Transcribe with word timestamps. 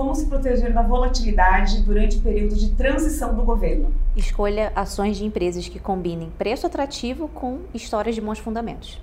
Como 0.00 0.14
se 0.14 0.24
proteger 0.24 0.72
da 0.72 0.80
volatilidade 0.80 1.82
durante 1.82 2.16
o 2.16 2.22
período 2.22 2.54
de 2.54 2.70
transição 2.70 3.34
do 3.34 3.42
governo? 3.42 3.92
Escolha 4.16 4.72
ações 4.74 5.18
de 5.18 5.26
empresas 5.26 5.68
que 5.68 5.78
combinem 5.78 6.32
preço 6.38 6.66
atrativo 6.66 7.28
com 7.28 7.58
histórias 7.74 8.14
de 8.14 8.20
bons 8.22 8.38
fundamentos. 8.38 8.98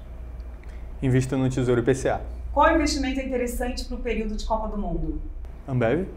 Invista 1.00 1.38
no 1.38 1.48
Tesouro 1.52 1.82
IPCA. 1.82 2.20
Qual 2.52 2.74
investimento 2.74 3.20
é 3.20 3.26
interessante 3.28 3.86
para 3.86 3.96
o 3.96 4.00
período 4.00 4.36
de 4.36 4.44
Copa 4.44 4.70
do 4.70 4.78
Mundo? 4.80 5.22
Ambev. 5.68 6.08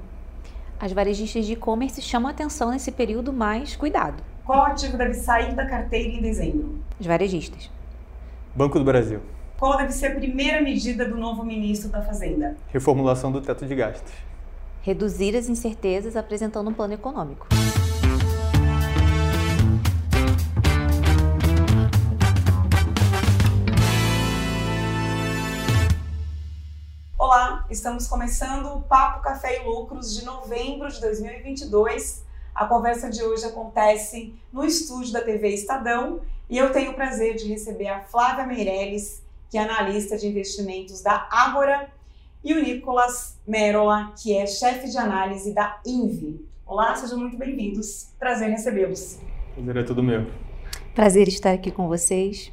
As 0.81 0.93
varejistas 0.93 1.45
de 1.45 1.53
e-commerce 1.53 2.01
chamam 2.01 2.31
atenção 2.31 2.71
nesse 2.71 2.91
período, 2.91 3.35
mas 3.35 3.77
cuidado. 3.77 4.23
Qual 4.47 4.63
ativo 4.63 4.97
deve 4.97 5.13
sair 5.13 5.55
da 5.55 5.67
carteira 5.67 6.09
em 6.09 6.23
dezembro? 6.23 6.79
As 6.99 7.05
varejistas. 7.05 7.71
Banco 8.55 8.79
do 8.79 8.85
Brasil. 8.87 9.21
Qual 9.59 9.77
deve 9.77 9.93
ser 9.93 10.07
a 10.07 10.15
primeira 10.15 10.63
medida 10.63 11.05
do 11.05 11.19
novo 11.19 11.45
ministro 11.45 11.91
da 11.91 12.01
Fazenda? 12.01 12.57
Reformulação 12.73 13.31
do 13.31 13.43
teto 13.43 13.67
de 13.67 13.75
gastos 13.75 14.30
reduzir 14.83 15.37
as 15.37 15.49
incertezas 15.49 16.17
apresentando 16.17 16.71
um 16.71 16.73
plano 16.73 16.95
econômico. 16.95 17.47
Olá, 27.19 27.67
estamos 27.71 28.07
começando 28.07 28.67
o 28.75 28.83
Papo 28.83 29.23
Café 29.23 29.61
e 29.61 29.65
Lucros 29.65 30.15
de 30.15 30.25
novembro 30.25 30.89
de 30.89 31.01
2022. 31.01 32.25
A 32.55 32.67
conversa 32.67 33.09
de 33.09 33.23
hoje 33.23 33.45
acontece 33.45 34.35
no 34.53 34.65
estúdio 34.65 35.13
da 35.13 35.21
TV 35.21 35.49
Estadão 35.49 36.21
e 36.49 36.59
eu 36.59 36.73
tenho 36.73 36.93
o 36.93 36.95
prazer 36.95 37.37
de 37.37 37.47
receber 37.47 37.89
a 37.89 38.01
Flávia 38.01 38.47
Meirelles, 38.47 39.23
que 39.49 39.59
é 39.59 39.63
analista 39.63 40.17
de 40.17 40.27
investimentos 40.27 41.03
da 41.03 41.29
Ágora 41.31 41.89
e 42.43 42.55
o 42.55 42.63
Nicolas 42.63 43.39
Merola, 43.47 44.13
que 44.21 44.35
é 44.35 44.47
chefe 44.47 44.91
de 44.91 44.97
análise 44.97 45.53
da 45.53 45.79
Invi. 45.87 46.45
Olá, 46.67 46.95
sejam 46.95 47.19
muito 47.19 47.37
bem-vindos. 47.37 48.09
Prazer 48.19 48.49
em 48.49 48.53
recebê-los. 48.53 49.19
Prazer 49.55 49.77
é 49.77 49.83
todo 49.83 50.03
meu. 50.03 50.27
Prazer 50.95 51.29
estar 51.29 51.53
aqui 51.53 51.71
com 51.71 51.87
vocês. 51.87 52.51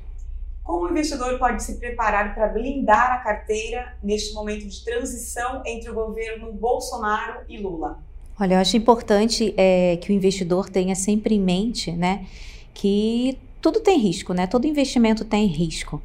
Como 0.62 0.86
o 0.86 0.92
investidor 0.92 1.40
pode 1.40 1.64
se 1.64 1.80
preparar 1.80 2.36
para 2.36 2.48
blindar 2.50 3.14
a 3.14 3.18
carteira 3.20 3.98
neste 4.04 4.34
momento 4.34 4.68
de 4.68 4.84
transição 4.84 5.64
entre 5.66 5.90
o 5.90 5.94
governo 5.94 6.52
Bolsonaro 6.52 7.42
e 7.48 7.58
Lula? 7.58 8.04
Olha, 8.38 8.56
eu 8.56 8.60
acho 8.60 8.76
importante 8.76 9.54
é, 9.56 9.98
que 9.98 10.12
o 10.12 10.14
investidor 10.14 10.70
tenha 10.70 10.96
sempre 10.96 11.36
em 11.36 11.40
mente, 11.40 11.92
né, 11.92 12.28
que 12.74 13.40
tudo 13.62 13.80
tem 13.80 13.98
risco, 13.98 14.34
né? 14.34 14.46
Todo 14.46 14.68
investimento 14.68 15.26
tem 15.26 15.48
risco. 15.48 16.02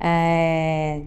É, 0.00 1.02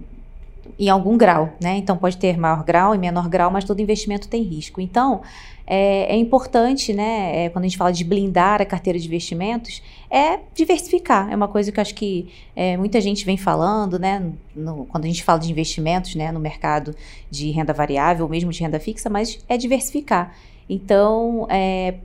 em 0.80 0.90
algum 0.90 1.18
grau, 1.18 1.54
né? 1.62 1.78
Então 1.78 1.98
pode 1.98 2.18
ter 2.18 2.38
maior 2.38 2.64
grau 2.64 2.94
e 2.96 2.98
menor 2.98 3.28
grau, 3.30 3.52
mas 3.52 3.64
todo 3.64 3.82
investimento 3.82 4.28
tem 4.28 4.44
risco. 4.44 4.82
Então 4.82 5.22
é, 5.66 6.14
é 6.14 6.16
importante, 6.16 6.94
né? 6.94 7.46
É, 7.46 7.50
quando 7.50 7.66
a 7.66 7.68
gente 7.68 7.78
fala 7.78 7.92
de 7.92 8.04
blindar 8.06 8.62
a 8.62 8.66
carteira 8.66 8.98
de 8.98 9.06
investimentos, 9.06 9.82
é 10.10 10.40
diversificar. 10.56 11.30
É 11.30 11.36
uma 11.36 11.50
coisa 11.50 11.72
que 11.72 11.80
eu 11.80 11.82
acho 11.82 11.94
que 11.94 12.30
é, 12.56 12.78
muita 12.78 13.02
gente 13.02 13.26
vem 13.26 13.36
falando, 13.36 14.00
né? 14.00 14.32
No, 14.56 14.86
quando 14.86 15.04
a 15.04 15.08
gente 15.08 15.24
fala 15.24 15.40
de 15.40 15.52
investimentos, 15.52 16.16
né? 16.16 16.32
No 16.32 16.40
mercado 16.40 16.96
de 17.30 17.52
renda 17.52 17.74
variável, 17.74 18.24
ou 18.24 18.32
mesmo 18.32 18.50
de 18.50 18.62
renda 18.62 18.80
fixa, 18.80 19.10
mas 19.10 19.44
é 19.50 19.58
diversificar. 19.58 20.34
Então, 20.70 21.46
é, 21.50 21.96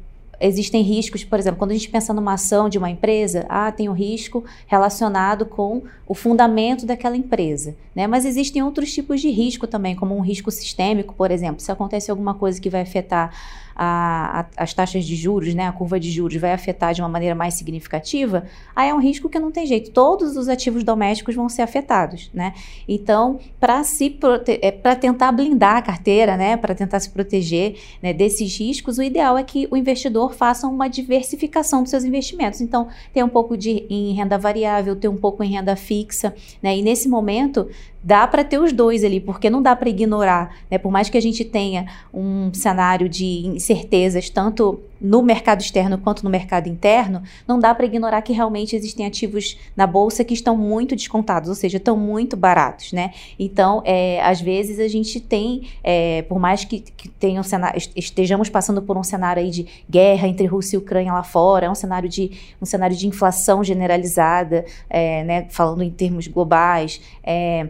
existem 0.43 0.83
riscos, 0.83 1.25
por 1.25 1.39
exemplo, 1.39 1.59
quando 1.59 1.71
a 1.71 1.75
gente 1.75 1.89
pensa 1.89 2.13
numa 2.13 2.35
ação 2.35 2.69
de 2.69 2.77
uma 2.77 2.91
empresa, 2.91 3.47
ah, 3.49 3.71
tem 3.71 3.89
um 3.89 3.93
risco 3.93 4.45
relacionado 4.67 5.47
com 5.47 5.83
o 6.07 6.15
fundamento 6.15 6.85
daquela 6.85 7.17
empresa, 7.17 7.77
né? 7.95 8.07
Mas 8.07 8.25
existem 8.25 8.63
outros 8.63 8.93
tipos 8.93 9.21
de 9.21 9.31
risco 9.31 9.67
também, 9.67 9.95
como 9.95 10.17
um 10.17 10.21
risco 10.21 10.51
sistêmico, 10.51 11.15
por 11.15 11.31
exemplo, 11.31 11.61
se 11.61 11.71
acontece 11.71 12.11
alguma 12.11 12.35
coisa 12.35 12.61
que 12.61 12.69
vai 12.69 12.81
afetar 12.81 13.33
a, 13.75 14.41
a, 14.41 14.63
as 14.63 14.75
taxas 14.75 15.05
de 15.05 15.17
juros, 15.17 15.55
né, 15.55 15.67
a 15.67 15.73
curva 15.73 15.99
de 15.99 16.11
juros 16.11 16.41
vai 16.41 16.53
afetar 16.53 16.95
de 16.95 17.01
uma 17.01 17.09
maneira 17.09 17.35
mais 17.35 17.55
significativa, 17.55 18.45
aí 18.75 18.89
é 18.89 18.95
um 18.95 19.01
risco 19.01 19.29
que 19.29 19.39
não 19.39 19.51
tem 19.51 19.67
jeito. 19.67 19.91
Todos 19.91 20.37
os 20.37 20.49
ativos 20.49 20.85
domésticos 20.85 21.35
vão 21.35 21.49
ser 21.49 21.63
afetados, 21.63 22.31
né? 22.33 22.55
Então, 22.89 23.39
para 23.59 23.83
se 23.85 24.19
é, 24.61 24.71
para 24.71 24.97
tentar 24.97 25.33
blindar 25.33 25.77
a 25.77 25.83
carteira, 25.83 26.37
né, 26.37 26.57
para 26.57 26.75
tentar 26.75 27.01
se 27.01 27.11
proteger 27.11 27.77
né, 28.03 28.13
desses 28.13 28.59
riscos, 28.59 28.99
o 28.99 29.03
ideal 29.03 29.37
é 29.37 29.43
que 29.43 29.67
o 29.71 29.77
investidor 29.77 30.35
faça 30.35 30.67
uma 30.67 30.89
diversificação 30.89 31.83
dos 31.83 31.91
seus 31.91 32.05
investimentos. 32.05 32.61
Então, 32.61 32.89
ter 33.13 33.23
um 33.23 33.29
pouco 33.29 33.57
de 33.57 33.87
em 33.89 34.13
renda 34.13 34.39
variável, 34.39 34.97
ter 34.97 35.09
um 35.09 35.17
pouco 35.17 35.43
em 35.43 35.51
renda 35.51 35.77
fixa, 35.77 36.35
né? 36.63 36.77
E 36.77 36.83
nesse 36.83 37.09
momento 37.09 37.69
dá 38.03 38.27
para 38.27 38.43
ter 38.43 38.59
os 38.59 38.73
dois 38.73 39.05
ali, 39.05 39.21
porque 39.21 39.49
não 39.49 39.63
dá 39.63 39.77
para 39.77 39.89
ignorar, 39.89 40.57
né? 40.71 40.77
Por 40.79 40.91
mais 40.91 41.09
que 41.09 41.17
a 41.17 41.23
gente 41.23 41.45
tenha 41.45 41.87
um 42.13 42.53
cenário 42.53 43.09
de 43.09 43.47
incertezas 43.47 44.29
tanto 44.29 44.81
no 45.01 45.21
mercado 45.21 45.61
externo 45.61 45.99
quanto 45.99 46.23
no 46.23 46.31
mercado 46.31 46.69
interno, 46.69 47.23
não 47.47 47.59
dá 47.59 47.75
para 47.75 47.85
ignorar 47.85 48.23
que 48.23 48.33
realmente 48.33 48.77
existem 48.77 49.05
ativos 49.05 49.59
na 49.77 49.85
bolsa 49.85 50.23
que 50.25 50.33
estão 50.33 50.57
muito 50.57 50.95
descontados, 50.95 51.49
ou 51.49 51.55
seja, 51.57 51.79
estão 51.79 51.97
muito 51.97 52.37
baratos, 52.37 52.93
né? 52.93 53.13
Então, 53.39 53.83
é, 53.85 54.21
às 54.23 54.41
vezes 54.41 54.79
a 54.79 54.87
gente 54.87 55.21
tem, 55.21 55.69
é, 55.83 56.23
por 56.23 56.39
mais 56.39 56.65
que, 56.65 56.81
que 56.81 57.09
tenha 57.09 57.41
um 57.41 57.45
cenário, 57.45 57.81
estejamos 57.97 58.49
passando 58.49 58.81
por 58.81 58.97
um 58.97 59.03
cenário 59.03 59.43
aí 59.43 59.51
de 59.51 59.67
guerra 59.91 60.29
entre 60.29 60.47
Rússia 60.47 60.77
e 60.77 60.79
Ucrânia 60.79 61.13
lá 61.13 61.25
fora, 61.25 61.67
é 61.67 61.71
um 61.71 61.75
cenário 61.75 62.09
de 62.09 62.31
um 62.61 62.65
cenário 62.65 62.97
de 62.97 63.09
inflação 63.09 63.65
generalizada, 63.65 64.65
é, 64.89 65.25
né? 65.25 65.47
Falando 65.51 65.83
em 65.83 65.91
termos 65.91 66.29
globais. 66.29 67.01
É, 67.25 67.67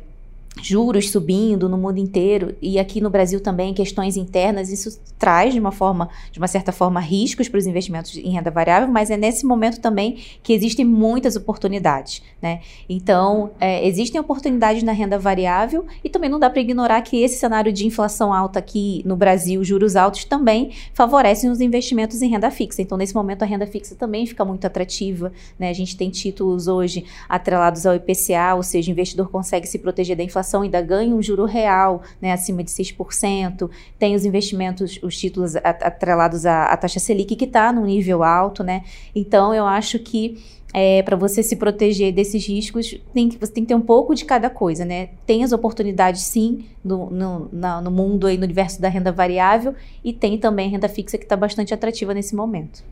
juros 0.61 1.11
subindo 1.11 1.69
no 1.69 1.79
mundo 1.79 1.99
inteiro 1.99 2.55
e 2.61 2.79
aqui 2.79 3.01
no 3.01 3.09
Brasil 3.09 3.41
também 3.41 3.73
questões 3.73 4.17
internas, 4.17 4.71
isso 4.71 5.01
traz 5.19 5.55
de 5.55 5.61
uma 5.61 5.73
forma, 5.73 6.11
de 6.31 6.39
uma 6.39 6.47
certa 6.47 6.73
forma, 6.73 7.01
riscos 7.01 7.49
para 7.49 7.59
os 7.59 7.67
investimentos 7.67 8.17
em 8.17 8.31
renda 8.31 8.51
variável, 8.51 8.89
mas 8.89 9.11
é 9.11 9.17
nesse 9.17 9.47
momento 9.47 9.81
também 9.81 10.19
que 10.43 10.53
existem 10.53 10.85
muitas 10.85 11.37
oportunidades, 11.37 12.23
né? 12.41 12.61
Então, 12.89 13.53
é, 13.59 13.87
existem 13.87 14.21
oportunidades 14.21 14.83
na 14.83 14.93
renda 14.93 15.19
variável 15.19 15.87
e 16.05 16.11
também 16.11 16.29
não 16.29 16.39
dá 16.39 16.51
para 16.51 16.61
ignorar 16.61 17.01
que 17.03 17.23
esse 17.23 17.39
cenário 17.39 17.73
de 17.73 17.87
inflação 17.87 18.33
alta 18.33 18.59
aqui 18.59 19.03
no 19.07 19.17
Brasil, 19.17 19.65
juros 19.65 19.97
altos, 19.97 20.25
também 20.25 20.73
favorecem 20.93 21.51
os 21.51 21.61
investimentos 21.61 22.21
em 22.21 22.29
renda 22.29 22.51
fixa. 22.51 22.83
Então, 22.83 22.99
nesse 22.99 23.15
momento, 23.15 23.43
a 23.43 23.47
renda 23.47 23.67
fixa 23.67 23.95
também 23.95 24.27
fica 24.27 24.45
muito 24.45 24.67
atrativa, 24.67 25.33
né? 25.59 25.71
A 25.71 25.75
gente 25.75 25.97
tem 25.97 26.11
títulos 26.11 26.69
hoje 26.69 27.05
atrelados 27.29 27.87
ao 27.87 27.95
IPCA, 27.95 28.55
ou 28.55 28.63
seja, 28.63 28.91
o 28.91 28.93
investidor 28.93 29.29
consegue 29.29 29.67
se 29.67 29.79
proteger 29.79 30.17
da 30.17 30.23
inflação 30.23 30.42
inflação 30.43 30.63
ainda 30.63 30.83
ganha 30.83 31.15
um 31.15 31.23
juro 31.23 31.45
real, 31.45 32.03
né, 32.21 32.33
acima 32.33 32.63
de 32.63 32.71
6%, 32.71 33.71
tem 33.99 34.15
os 34.15 34.25
investimentos, 34.25 34.99
os 35.03 35.17
títulos 35.17 35.57
atrelados 35.57 36.45
à, 36.45 36.67
à 36.67 36.77
taxa 36.77 36.99
Selic, 36.99 37.37
que 37.37 37.45
está 37.45 37.73
num 37.73 37.87
nível 37.87 38.23
alto, 38.23 38.63
né? 38.63 38.83
Então, 39.15 39.55
eu 39.55 39.65
acho 39.65 39.99
que 39.99 40.39
é, 40.75 41.03
para 41.03 41.17
você 41.17 41.43
se 41.43 41.57
proteger 41.57 42.13
desses 42.13 42.47
riscos, 42.47 42.99
tem 43.13 43.29
que, 43.29 43.39
você 43.39 43.53
tem 43.53 43.63
que 43.63 43.69
ter 43.69 43.75
um 43.75 43.81
pouco 43.81 44.15
de 44.15 44.25
cada 44.25 44.51
coisa, 44.51 44.85
né? 44.85 45.11
Tem 45.27 45.45
as 45.45 45.53
oportunidades, 45.53 46.23
sim, 46.23 46.65
no, 46.85 47.11
no, 47.11 47.49
na, 47.53 47.81
no 47.81 47.91
mundo 47.91 48.29
e 48.29 48.37
no 48.37 48.45
universo 48.45 48.81
da 48.81 48.89
renda 48.89 49.13
variável, 49.13 49.75
e 50.03 50.13
tem 50.13 50.39
também 50.39 50.69
a 50.69 50.71
renda 50.73 50.89
fixa 50.89 51.19
que 51.19 51.25
está 51.25 51.37
bastante 51.37 51.73
atrativa 51.73 52.13
nesse 52.13 52.35
momento. 52.35 52.83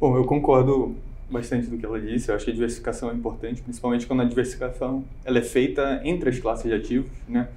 Bom, 0.00 0.16
eu 0.16 0.24
concordo 0.24 0.94
bastante 1.30 1.68
do 1.68 1.76
que 1.76 1.84
ela 1.84 2.00
disse. 2.00 2.30
Eu 2.30 2.34
acho 2.34 2.44
que 2.44 2.50
a 2.50 2.54
diversificação 2.54 3.10
é 3.10 3.14
importante, 3.14 3.62
principalmente 3.62 4.06
quando 4.06 4.22
a 4.22 4.24
diversificação 4.24 5.04
ela 5.24 5.38
é 5.38 5.42
feita 5.42 6.00
entre 6.04 6.30
as 6.30 6.38
classes 6.38 6.64
de 6.64 6.74
ativos, 6.74 7.10
né? 7.28 7.48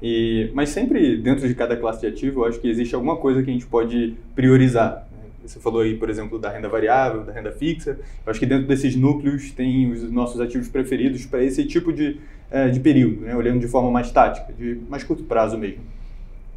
E, 0.00 0.50
mas 0.54 0.68
sempre 0.68 1.16
dentro 1.16 1.46
de 1.46 1.54
cada 1.54 1.76
classe 1.76 2.00
de 2.00 2.06
ativo, 2.06 2.40
eu 2.40 2.44
acho 2.44 2.60
que 2.60 2.68
existe 2.68 2.94
alguma 2.94 3.16
coisa 3.16 3.42
que 3.42 3.50
a 3.50 3.52
gente 3.52 3.66
pode 3.66 4.14
priorizar. 4.34 5.08
Né? 5.10 5.18
Você 5.44 5.58
falou 5.58 5.80
aí, 5.80 5.96
por 5.96 6.08
exemplo, 6.08 6.38
da 6.38 6.50
renda 6.50 6.68
variável, 6.68 7.24
da 7.24 7.32
renda 7.32 7.50
fixa. 7.50 7.98
Eu 8.24 8.30
acho 8.30 8.38
que 8.38 8.46
dentro 8.46 8.66
desses 8.68 8.94
núcleos 8.94 9.50
tem 9.50 9.90
os 9.90 10.10
nossos 10.10 10.40
ativos 10.40 10.68
preferidos 10.68 11.26
para 11.26 11.42
esse 11.42 11.64
tipo 11.64 11.92
de, 11.92 12.16
é, 12.48 12.68
de 12.68 12.78
período, 12.78 13.22
né? 13.22 13.34
olhando 13.34 13.58
de 13.58 13.66
forma 13.66 13.90
mais 13.90 14.10
tática, 14.12 14.52
de 14.52 14.78
mais 14.88 15.02
curto 15.02 15.24
prazo 15.24 15.58
mesmo. 15.58 15.82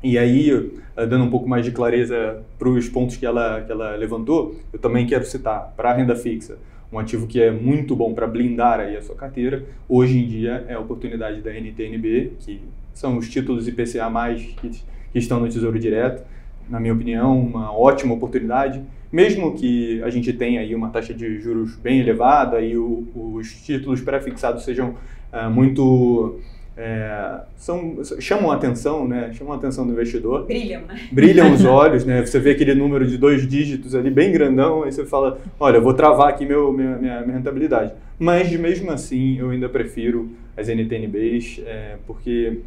E 0.04 0.18
aí, 0.18 0.72
eh, 0.98 1.06
dando 1.06 1.26
um 1.26 1.30
pouco 1.30 1.48
mais 1.48 1.64
de 1.64 1.72
clareza 1.72 2.42
para 2.58 2.70
os 2.70 2.90
pontos 2.90 3.18
que 3.18 3.26
ela, 3.26 3.62
que 3.62 3.72
ela 3.72 3.96
levantou, 3.96 4.56
eu 4.74 4.80
também 4.80 5.06
quero 5.06 5.26
citar 5.26 5.74
para 5.76 5.92
a 5.92 5.94
renda 5.94 6.16
fixa 6.16 6.58
um 6.92 7.00
ativo 7.00 7.26
que 7.26 7.42
é 7.42 7.50
muito 7.50 7.96
bom 7.96 8.14
para 8.14 8.28
blindar 8.28 8.80
aí 8.80 8.98
a 8.98 9.02
sua 9.02 9.16
carteira. 9.16 9.64
Hoje 9.88 10.18
em 10.18 10.28
dia 10.28 10.66
é 10.68 10.74
a 10.74 10.80
oportunidade 10.80 11.42
da 11.42 11.52
NTNB, 11.54 12.34
que 12.40 12.62
são 12.94 13.18
os 13.18 13.30
títulos 13.30 13.68
IPCA+, 13.68 14.12
que, 14.60 14.70
que 14.70 15.20
estão 15.20 15.40
no 15.40 15.48
Tesouro 15.48 15.80
Direto. 15.80 16.24
Na 16.70 16.80
minha 16.80 16.94
opinião, 16.94 17.40
uma 17.40 17.72
ótima 17.72 18.14
oportunidade, 18.14 18.82
mesmo 19.12 19.54
que 19.56 20.02
a 20.04 20.10
gente 20.10 20.34
tenha 20.34 20.62
aí 20.62 20.76
uma 20.76 20.90
taxa 20.90 21.14
de 21.14 21.40
juros 21.40 21.76
bem 21.78 22.00
elevada 22.00 22.62
e 22.62 22.78
o, 22.78 23.08
os 23.16 23.54
títulos 23.66 24.02
pré-fixados 24.02 24.64
sejam 24.64 24.96
uh, 25.34 25.50
muito 25.50 26.40
é, 26.84 27.42
são, 27.58 28.00
chamam 28.20 28.52
a 28.52 28.56
atenção, 28.56 29.08
né? 29.08 29.32
Chamam 29.34 29.54
a 29.54 29.56
atenção 29.56 29.86
do 29.86 29.94
investidor. 29.94 30.48
Brilham, 30.48 30.82
né? 30.88 31.00
Brilham 31.12 31.54
os 31.54 31.64
olhos, 31.66 32.04
né? 32.04 32.26
Você 32.26 32.40
vê 32.40 32.52
aquele 32.52 32.74
número 32.74 33.06
de 33.06 33.20
dois 33.20 33.48
dígitos 33.48 33.94
ali 33.94 34.10
bem 34.10 34.32
grandão, 34.32 34.82
aí 34.82 34.92
você 34.92 35.06
fala, 35.06 35.40
olha, 35.60 35.80
vou 35.80 35.94
travar 35.94 36.30
aqui 36.30 36.44
meu, 36.44 36.74
minha, 36.74 36.98
minha, 36.98 37.22
minha 37.22 37.38
rentabilidade. 37.38 37.94
Mas 38.18 38.52
mesmo 38.54 38.90
assim, 38.90 39.38
eu 39.38 39.52
ainda 39.52 39.70
prefiro 39.70 40.32
as 40.58 40.70
NTNBs, 40.70 41.62
é, 41.68 41.98
porque 42.08 42.62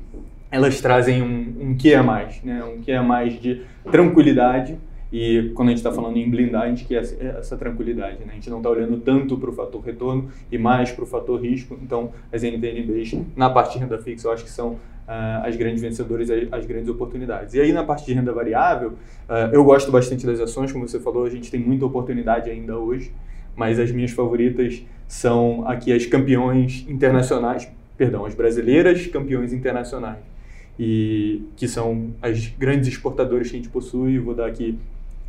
elas 0.49 0.81
trazem 0.81 1.20
um, 1.20 1.70
um 1.70 1.76
que 1.76 1.93
a 1.93 2.02
mais, 2.02 2.40
né? 2.44 2.62
um 2.62 2.81
que 2.82 2.93
a 2.93 3.02
mais 3.02 3.40
de 3.40 3.62
tranquilidade 3.90 4.76
e 5.12 5.52
quando 5.54 5.68
a 5.68 5.70
gente 5.70 5.78
está 5.78 5.92
falando 5.92 6.16
em 6.16 6.28
blindar, 6.28 6.62
a 6.62 6.68
gente 6.68 6.84
quer 6.84 7.02
essa 7.38 7.56
tranquilidade, 7.56 8.18
né? 8.24 8.32
A 8.32 8.34
gente 8.34 8.50
não 8.50 8.58
está 8.58 8.68
olhando 8.68 8.98
tanto 8.98 9.36
para 9.38 9.50
o 9.50 9.52
fator 9.52 9.80
retorno 9.80 10.28
e 10.50 10.58
mais 10.58 10.90
para 10.90 11.04
o 11.04 11.06
fator 11.06 11.40
risco. 11.40 11.78
Então, 11.80 12.10
as 12.32 12.42
NTNBs, 12.42 13.20
na 13.36 13.48
parte 13.48 13.74
de 13.74 13.78
renda 13.78 13.98
fixa, 13.98 14.26
eu 14.26 14.32
acho 14.32 14.44
que 14.44 14.50
são 14.50 14.72
uh, 14.72 15.44
as 15.44 15.56
grandes 15.56 15.80
vencedoras, 15.80 16.28
as 16.50 16.66
grandes 16.66 16.88
oportunidades. 16.88 17.54
E 17.54 17.60
aí, 17.60 17.72
na 17.72 17.84
parte 17.84 18.04
de 18.06 18.12
renda 18.12 18.32
variável, 18.32 18.90
uh, 19.28 19.52
eu 19.52 19.62
gosto 19.64 19.92
bastante 19.92 20.26
das 20.26 20.40
ações, 20.40 20.72
como 20.72 20.86
você 20.86 20.98
falou, 20.98 21.24
a 21.24 21.30
gente 21.30 21.50
tem 21.50 21.60
muita 21.60 21.86
oportunidade 21.86 22.50
ainda 22.50 22.76
hoje, 22.76 23.12
mas 23.54 23.78
as 23.78 23.90
minhas 23.92 24.10
favoritas 24.10 24.82
são 25.06 25.66
aqui 25.68 25.92
as 25.92 26.06
campeões 26.06 26.84
internacionais, 26.88 27.68
perdão, 27.96 28.24
as 28.24 28.34
brasileiras 28.34 29.06
campeões 29.06 29.52
internacionais 29.52 30.34
e 30.78 31.42
que 31.56 31.68
são 31.68 32.12
as 32.20 32.48
grandes 32.48 32.88
exportadoras 32.88 33.48
que 33.48 33.56
a 33.56 33.58
gente 33.58 33.68
possui. 33.68 34.18
Vou 34.18 34.34
dar 34.34 34.46
aqui 34.46 34.76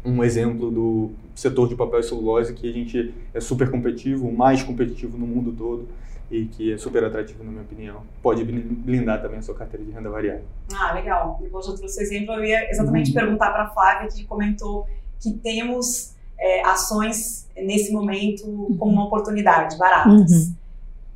um 0.06 0.24
exemplo 0.24 0.70
do 0.70 1.12
setor 1.34 1.68
de 1.68 1.76
papel 1.76 2.00
e 2.00 2.04
celulose 2.04 2.54
que 2.54 2.70
a 2.70 2.72
gente 2.72 3.14
é 3.34 3.40
super 3.40 3.70
competitivo, 3.70 4.28
o 4.28 4.36
mais 4.36 4.64
competitivo 4.64 5.18
no 5.18 5.26
mundo 5.26 5.52
todo 5.52 5.88
e 6.30 6.46
que 6.46 6.74
é 6.74 6.78
super 6.78 7.04
atrativo 7.04 7.44
na 7.44 7.52
minha 7.52 7.64
opinião. 7.64 8.02
Pode 8.22 8.44
blindar 8.44 9.22
também 9.22 9.40
a 9.40 9.42
sua 9.42 9.56
carteira 9.56 9.86
de 9.86 9.92
renda 9.92 10.10
variável. 10.10 10.46
Ah, 10.74 10.94
legal. 10.94 11.40
Depois 11.42 11.68
eu 11.68 11.76
trouxe 11.76 12.02
exemplo, 12.02 12.34
eu 12.36 12.46
ia 12.46 12.70
exatamente 12.70 13.10
uhum. 13.10 13.16
perguntar 13.16 13.52
para 13.52 13.64
a 13.64 13.70
Flávia 13.70 14.08
que 14.10 14.24
comentou 14.26 14.88
que 15.20 15.34
temos 15.34 16.14
é, 16.38 16.66
ações 16.66 17.48
nesse 17.56 17.92
momento 17.92 18.44
como 18.78 18.92
uma 18.92 19.06
oportunidade, 19.06 19.78
baratas. 19.78 20.32
Uhum 20.32 20.65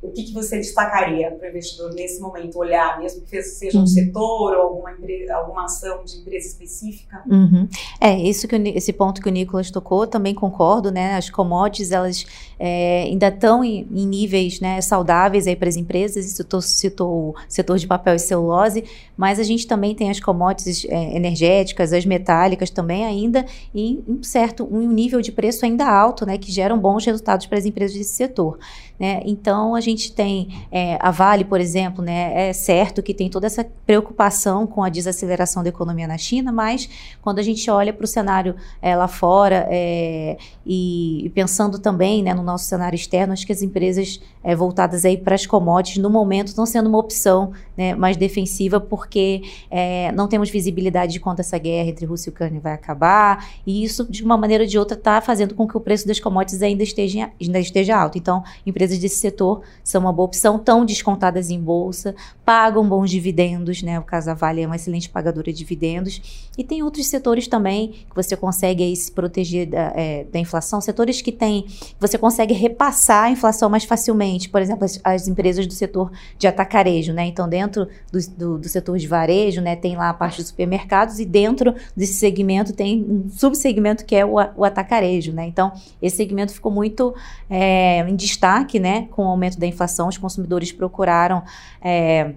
o 0.02 0.10
que, 0.10 0.24
que 0.24 0.32
você 0.32 0.56
destacaria 0.56 1.30
para 1.30 1.46
o 1.46 1.50
investidor 1.50 1.92
nesse 1.92 2.20
momento 2.22 2.58
olhar, 2.58 2.98
mesmo 2.98 3.20
que 3.20 3.42
seja 3.42 3.76
um 3.76 3.82
uhum. 3.82 3.86
setor 3.86 4.56
ou 4.56 4.62
alguma, 4.62 4.92
empresa, 4.92 5.34
alguma 5.34 5.64
ação 5.64 6.02
de 6.04 6.16
empresa 6.16 6.48
específica? 6.48 7.22
Uhum. 7.26 7.68
É, 8.00 8.18
isso 8.18 8.48
que, 8.48 8.56
esse 8.56 8.94
ponto 8.94 9.20
que 9.20 9.28
o 9.28 9.32
Nicolas 9.32 9.70
tocou, 9.70 10.06
também 10.06 10.34
concordo, 10.34 10.90
né? 10.90 11.16
As 11.16 11.28
commodities, 11.28 11.90
elas 11.92 12.24
é, 12.58 13.02
ainda 13.02 13.28
estão 13.28 13.62
em, 13.62 13.86
em, 13.92 14.06
níveis 14.06 14.58
né, 14.58 14.80
saudáveis 14.80 15.44
para 15.56 15.68
as 15.68 15.76
empresas, 15.76 16.24
isso 16.24 16.36
citou, 16.36 16.62
citou 16.62 17.10
o 17.10 17.34
setor 17.46 17.76
de 17.76 17.86
papel 17.86 18.14
e 18.14 18.18
celulose, 18.18 18.84
mas 19.18 19.38
a 19.38 19.42
gente 19.42 19.66
também 19.66 19.94
tem 19.94 20.08
as 20.08 20.18
commodities 20.18 20.86
é, 20.88 21.14
energéticas, 21.14 21.92
as 21.92 22.06
metálicas 22.06 22.70
também 22.70 23.04
ainda 23.04 23.44
em 23.74 24.02
um 24.08 24.22
certo 24.22 24.66
um 24.70 24.90
nível 24.90 25.20
de 25.20 25.30
preço 25.30 25.66
ainda 25.66 25.86
alto, 25.86 26.24
né? 26.24 26.38
Que 26.38 26.50
geram 26.50 26.78
bons 26.78 27.04
resultados 27.04 27.44
para 27.46 27.58
as 27.58 27.66
empresas 27.66 27.94
desse 27.98 28.14
setor. 28.14 28.58
Né? 29.00 29.22
Então, 29.24 29.74
a 29.74 29.80
gente 29.80 29.89
tem 29.96 30.66
é, 30.70 30.98
a 31.00 31.10
Vale, 31.10 31.44
por 31.44 31.60
exemplo, 31.60 32.04
né? 32.04 32.48
é 32.48 32.52
certo 32.52 33.02
que 33.02 33.14
tem 33.14 33.28
toda 33.28 33.46
essa 33.46 33.64
preocupação 33.86 34.66
com 34.66 34.82
a 34.82 34.88
desaceleração 34.88 35.62
da 35.62 35.68
economia 35.68 36.06
na 36.06 36.18
China, 36.18 36.52
mas 36.52 36.88
quando 37.22 37.38
a 37.38 37.42
gente 37.42 37.70
olha 37.70 37.92
para 37.92 38.04
o 38.04 38.08
cenário 38.08 38.54
é, 38.80 38.94
lá 38.96 39.08
fora 39.08 39.66
é, 39.70 40.36
e, 40.66 41.30
pensando 41.34 41.78
também 41.78 42.22
né, 42.22 42.34
no 42.34 42.42
nosso 42.42 42.66
cenário 42.66 42.94
externo, 42.94 43.32
acho 43.32 43.46
que 43.46 43.52
as 43.52 43.62
empresas 43.62 44.20
é, 44.42 44.54
voltadas 44.54 45.04
aí 45.04 45.16
para 45.16 45.34
as 45.34 45.46
commodities, 45.46 46.02
no 46.02 46.10
momento, 46.10 46.48
estão 46.48 46.66
sendo 46.66 46.88
uma 46.88 46.98
opção 46.98 47.52
né, 47.76 47.94
mais 47.94 48.16
defensiva, 48.16 48.80
porque 48.80 49.42
é, 49.70 50.12
não 50.12 50.28
temos 50.28 50.50
visibilidade 50.50 51.12
de 51.12 51.20
quando 51.20 51.40
essa 51.40 51.58
guerra 51.58 51.88
entre 51.88 52.06
Rússia 52.06 52.30
e 52.30 52.32
Ucrânia 52.32 52.60
vai 52.60 52.72
acabar, 52.72 53.46
e 53.66 53.84
isso, 53.84 54.10
de 54.10 54.24
uma 54.24 54.36
maneira 54.36 54.64
ou 54.64 54.68
de 54.68 54.78
outra, 54.78 54.96
está 54.96 55.20
fazendo 55.20 55.54
com 55.54 55.66
que 55.66 55.76
o 55.76 55.80
preço 55.80 56.06
das 56.06 56.20
commodities 56.20 56.62
ainda 56.62 56.82
esteja, 56.82 57.30
ainda 57.40 57.58
esteja 57.58 57.96
alto. 57.96 58.18
Então, 58.18 58.42
empresas 58.66 58.98
desse 58.98 59.16
setor 59.16 59.62
são 59.82 60.00
uma 60.00 60.12
boa 60.12 60.26
opção, 60.26 60.56
estão 60.56 60.84
descontadas 60.84 61.50
em 61.50 61.60
bolsa, 61.60 62.14
pagam 62.44 62.88
bons 62.88 63.10
dividendos, 63.10 63.82
né? 63.82 63.98
O 63.98 64.02
caso 64.02 64.26
da 64.26 64.34
Vale 64.34 64.62
é 64.62 64.66
uma 64.66 64.76
excelente 64.76 65.08
pagadora 65.08 65.52
de 65.52 65.58
dividendos. 65.58 66.50
E 66.58 66.64
tem 66.64 66.82
outros 66.82 67.06
setores 67.06 67.46
também 67.46 67.88
que 67.88 68.14
você 68.14 68.36
consegue 68.36 68.82
aí 68.82 68.94
se 68.96 69.12
proteger 69.12 69.68
da, 69.68 69.92
é, 69.94 70.24
da 70.24 70.38
inflação, 70.38 70.80
setores 70.80 71.22
que 71.22 71.30
tem, 71.30 71.66
você 71.98 72.18
consegue 72.18 72.52
repassar 72.52 73.24
a 73.24 73.30
inflação 73.30 73.70
mais 73.70 73.84
facilmente, 73.84 74.48
por 74.48 74.60
exemplo, 74.60 74.84
as, 74.84 75.00
as 75.04 75.28
empresas 75.28 75.66
do 75.66 75.72
setor 75.72 76.10
de 76.38 76.46
atacarejo, 76.46 77.12
né? 77.12 77.24
Então, 77.26 77.48
dentro 77.48 77.88
do, 78.10 78.18
do, 78.36 78.58
do, 78.58 78.68
setor 78.68 78.98
de 78.98 79.06
varejo, 79.06 79.60
né, 79.60 79.76
tem 79.76 79.96
lá 79.96 80.10
a 80.10 80.14
parte 80.14 80.38
dos 80.38 80.48
supermercados 80.48 81.20
e 81.20 81.24
dentro 81.24 81.74
desse 81.96 82.14
segmento 82.14 82.72
tem 82.72 83.02
um 83.02 83.30
subsegmento 83.30 84.04
que 84.04 84.14
é 84.14 84.24
o, 84.24 84.34
o 84.56 84.64
atacarejo, 84.64 85.32
né? 85.32 85.46
Então, 85.46 85.72
esse 86.02 86.16
segmento 86.16 86.52
ficou 86.52 86.72
muito 86.72 87.14
é, 87.48 88.00
em 88.08 88.16
destaque, 88.16 88.78
né, 88.78 89.08
com 89.10 89.24
o 89.24 89.28
aumento 89.28 89.58
da 89.58 89.66
inflação, 89.66 89.79
os 90.08 90.18
consumidores 90.18 90.72
procuraram 90.72 91.42
é, 91.82 92.34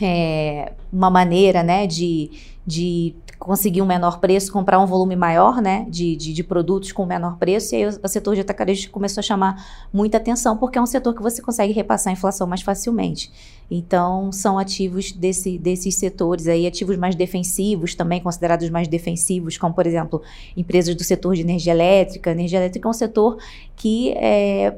é, 0.00 0.72
uma 0.92 1.10
maneira 1.10 1.62
né, 1.62 1.86
de, 1.86 2.30
de 2.66 3.14
conseguir 3.40 3.80
um 3.80 3.86
menor 3.86 4.20
preço, 4.20 4.52
comprar 4.52 4.78
um 4.78 4.86
volume 4.86 5.16
maior 5.16 5.62
né, 5.62 5.86
de, 5.88 6.14
de, 6.14 6.34
de 6.34 6.44
produtos 6.44 6.92
com 6.92 7.06
menor 7.06 7.38
preço, 7.38 7.74
e 7.74 7.78
aí 7.78 7.86
o, 7.86 8.00
o 8.04 8.08
setor 8.08 8.34
de 8.34 8.42
atacarejo 8.42 8.90
começou 8.90 9.20
a 9.20 9.24
chamar 9.24 9.88
muita 9.90 10.18
atenção, 10.18 10.58
porque 10.58 10.78
é 10.78 10.82
um 10.82 10.86
setor 10.86 11.14
que 11.14 11.22
você 11.22 11.40
consegue 11.40 11.72
repassar 11.72 12.10
a 12.10 12.12
inflação 12.12 12.46
mais 12.46 12.60
facilmente. 12.60 13.32
Então, 13.70 14.30
são 14.30 14.58
ativos 14.58 15.10
desse, 15.12 15.56
desses 15.56 15.94
setores 15.94 16.48
aí, 16.48 16.66
ativos 16.66 16.98
mais 16.98 17.14
defensivos, 17.14 17.94
também 17.94 18.20
considerados 18.20 18.68
mais 18.68 18.86
defensivos, 18.88 19.56
como, 19.56 19.74
por 19.74 19.86
exemplo, 19.86 20.20
empresas 20.54 20.94
do 20.94 21.02
setor 21.02 21.34
de 21.34 21.40
energia 21.40 21.72
elétrica. 21.72 22.32
Energia 22.32 22.58
elétrica 22.58 22.86
é 22.86 22.90
um 22.90 22.94
setor 22.94 23.38
que 23.74 24.10
é, 24.18 24.76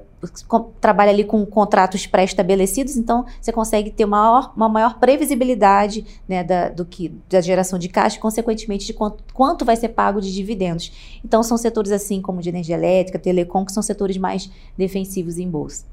trabalha 0.81 1.11
ali 1.11 1.25
com 1.25 1.45
contratos 1.45 2.07
pré-estabelecidos, 2.07 2.97
então 2.97 3.27
você 3.41 3.53
consegue 3.53 3.91
ter 3.91 4.05
uma 4.05 4.23
maior, 4.23 4.53
uma 4.57 4.69
maior 4.69 4.99
previsibilidade 4.99 6.07
né, 6.29 6.45
da, 6.45 6.69
do 6.69 6.85
que, 6.85 7.09
da 7.29 7.41
geração 7.41 7.79
de 7.79 7.89
caixa, 7.89 8.19
consequentemente 8.19 8.87
de 8.87 8.93
quanto, 8.93 9.25
quanto 9.33 9.65
vai 9.65 9.77
ser 9.77 9.91
pago 9.91 10.21
de 10.21 10.33
dividendos. 10.33 11.21
Então, 11.25 11.43
são 11.43 11.57
setores 11.57 11.93
assim 11.93 12.21
como 12.21 12.41
de 12.41 12.49
energia 12.49 12.77
elétrica, 12.77 13.19
telecom, 13.19 13.65
que 13.65 13.73
são 13.73 13.83
setores 13.83 14.17
mais 14.17 14.51
defensivos 14.77 15.39
em 15.39 15.49
bolsa. 15.49 15.87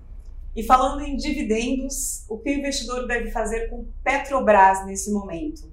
E 0.56 0.64
falando 0.64 1.02
em 1.02 1.16
dividendos, 1.16 2.26
o 2.30 2.38
que 2.38 2.50
o 2.50 2.54
investidor 2.54 3.08
deve 3.08 3.31
fazer 3.31 3.70
com 3.70 3.86
Petrobras 4.04 4.86
nesse 4.86 5.12
momento? 5.12 5.72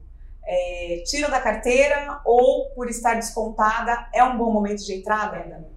É, 0.49 1.03
tira 1.05 1.29
da 1.29 1.41
carteira 1.41 2.21
ou, 2.25 2.71
por 2.71 2.89
estar 2.89 3.15
descontada, 3.15 4.09
é 4.15 4.23
um 4.23 4.39
bom 4.39 4.53
momento 4.53 4.85
de 4.85 4.95
entrada 4.95 5.39
ainda? 5.39 5.76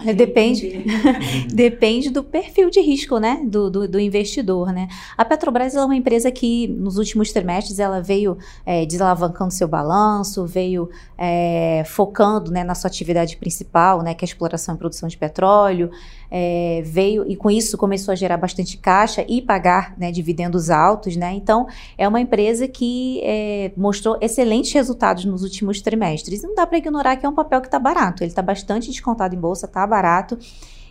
Olha, 0.00 0.14
depende, 0.14 0.82
depende 1.52 2.08
do 2.08 2.24
perfil 2.24 2.70
de 2.70 2.80
risco, 2.80 3.18
né, 3.18 3.42
do, 3.44 3.70
do, 3.70 3.86
do, 3.86 4.00
investidor, 4.00 4.72
né. 4.72 4.88
A 5.16 5.26
Petrobras 5.26 5.74
é 5.74 5.84
uma 5.84 5.94
empresa 5.94 6.30
que 6.30 6.66
nos 6.68 6.96
últimos 6.96 7.32
trimestres 7.32 7.78
ela 7.78 8.00
veio 8.00 8.38
é, 8.64 8.86
desalavancando 8.86 9.52
seu 9.52 9.68
balanço, 9.68 10.46
veio 10.46 10.88
é, 11.18 11.82
focando, 11.86 12.50
né, 12.50 12.64
na 12.64 12.74
sua 12.74 12.88
atividade 12.88 13.36
principal, 13.36 14.00
né, 14.00 14.14
que 14.14 14.24
é 14.24 14.26
a 14.26 14.30
exploração 14.30 14.74
e 14.74 14.78
produção 14.78 15.06
de 15.06 15.18
petróleo, 15.18 15.90
é, 16.30 16.82
veio 16.84 17.28
e 17.28 17.34
com 17.36 17.50
isso 17.50 17.76
começou 17.76 18.12
a 18.12 18.14
gerar 18.14 18.36
bastante 18.36 18.76
caixa 18.76 19.24
e 19.28 19.42
pagar, 19.42 19.94
né, 19.98 20.12
dividendos 20.12 20.70
altos, 20.70 21.16
né. 21.16 21.32
Então 21.34 21.66
é 21.98 22.06
uma 22.06 22.20
empresa 22.20 22.68
que 22.68 23.20
é, 23.24 23.72
mostrou 23.76 24.16
excelentes 24.20 24.72
resultados 24.72 25.24
nos 25.24 25.42
últimos 25.42 25.80
trimestres. 25.80 26.42
Não 26.42 26.54
dá 26.54 26.66
para 26.66 26.78
ignorar 26.78 27.16
que 27.16 27.26
é 27.26 27.28
um 27.28 27.34
papel 27.34 27.60
que 27.60 27.66
está 27.66 27.78
barato, 27.78 28.22
ele 28.22 28.30
está 28.30 28.42
bastante 28.42 28.90
descontado 28.90 29.34
em 29.34 29.38
bolsa, 29.38 29.66
está 29.66 29.86
barato 29.86 30.38